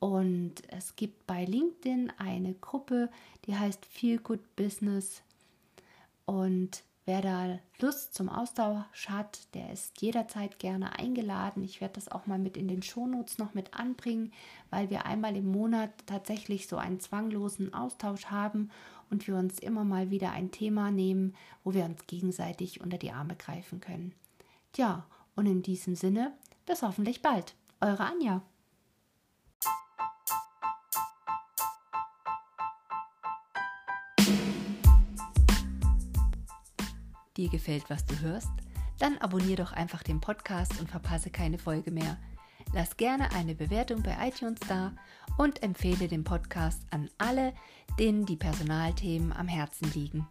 Und 0.00 0.54
es 0.68 0.96
gibt 0.96 1.26
bei 1.26 1.44
LinkedIn 1.44 2.12
eine 2.18 2.54
Gruppe, 2.54 3.10
die 3.46 3.56
heißt 3.56 3.86
Feel 3.86 4.18
Good 4.18 4.56
Business. 4.56 5.22
Und 6.24 6.82
wer 7.04 7.20
da 7.20 7.58
Lust 7.78 8.14
zum 8.14 8.30
Austausch 8.30 9.08
hat, 9.08 9.54
der 9.54 9.70
ist 9.72 10.00
jederzeit 10.00 10.58
gerne 10.58 10.98
eingeladen. 10.98 11.62
Ich 11.62 11.80
werde 11.82 11.94
das 11.94 12.10
auch 12.10 12.26
mal 12.26 12.38
mit 12.38 12.56
in 12.56 12.68
den 12.68 12.82
Shownotes 12.82 13.38
noch 13.38 13.52
mit 13.52 13.74
anbringen, 13.74 14.32
weil 14.70 14.88
wir 14.88 15.04
einmal 15.04 15.36
im 15.36 15.50
Monat 15.50 15.90
tatsächlich 16.06 16.68
so 16.68 16.76
einen 16.78 17.00
zwanglosen 17.00 17.74
Austausch 17.74 18.26
haben 18.26 18.70
und 19.10 19.26
wir 19.26 19.36
uns 19.36 19.58
immer 19.58 19.84
mal 19.84 20.10
wieder 20.10 20.32
ein 20.32 20.50
Thema 20.50 20.90
nehmen, 20.90 21.34
wo 21.62 21.74
wir 21.74 21.84
uns 21.84 22.06
gegenseitig 22.06 22.80
unter 22.80 22.98
die 22.98 23.12
Arme 23.12 23.36
greifen 23.36 23.80
können. 23.80 24.14
Tja, 24.72 25.06
und 25.36 25.46
in 25.46 25.62
diesem 25.62 25.94
Sinne, 25.94 26.32
bis 26.66 26.82
hoffentlich 26.82 27.22
bald. 27.22 27.54
Eure 27.80 28.04
Anja. 28.04 28.42
Dir 37.36 37.48
gefällt, 37.48 37.90
was 37.90 38.06
du 38.06 38.18
hörst? 38.20 38.52
Dann 38.98 39.18
abonnier 39.18 39.56
doch 39.56 39.72
einfach 39.72 40.04
den 40.04 40.20
Podcast 40.20 40.80
und 40.80 40.88
verpasse 40.88 41.30
keine 41.30 41.58
Folge 41.58 41.90
mehr. 41.90 42.16
Lass 42.72 42.96
gerne 42.96 43.30
eine 43.32 43.54
Bewertung 43.54 44.02
bei 44.02 44.16
iTunes 44.28 44.58
da 44.68 44.92
und 45.36 45.62
empfehle 45.62 46.08
den 46.08 46.24
Podcast 46.24 46.82
an 46.90 47.10
alle, 47.18 47.52
denen 47.98 48.24
die 48.26 48.36
Personalthemen 48.36 49.32
am 49.32 49.48
Herzen 49.48 49.90
liegen. 49.92 50.26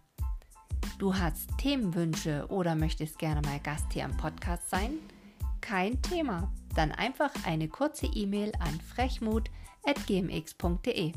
Du 1.00 1.16
hast 1.16 1.50
Themenwünsche 1.58 2.46
oder 2.50 2.76
möchtest 2.76 3.18
gerne 3.18 3.42
mal 3.42 3.60
Gast 3.60 3.92
hier 3.94 4.06
am 4.06 4.16
Podcast 4.18 4.70
sein? 4.70 4.92
Kein 5.62 6.00
Thema. 6.02 6.52
Dann 6.76 6.92
einfach 6.92 7.32
eine 7.46 7.68
kurze 7.68 8.06
E-Mail 8.08 8.52
an 8.60 8.82
frechmut.gmx.de. 8.82 11.14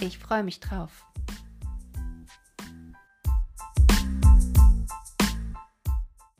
Ich 0.00 0.18
freue 0.18 0.42
mich 0.42 0.58
drauf. 0.60 1.04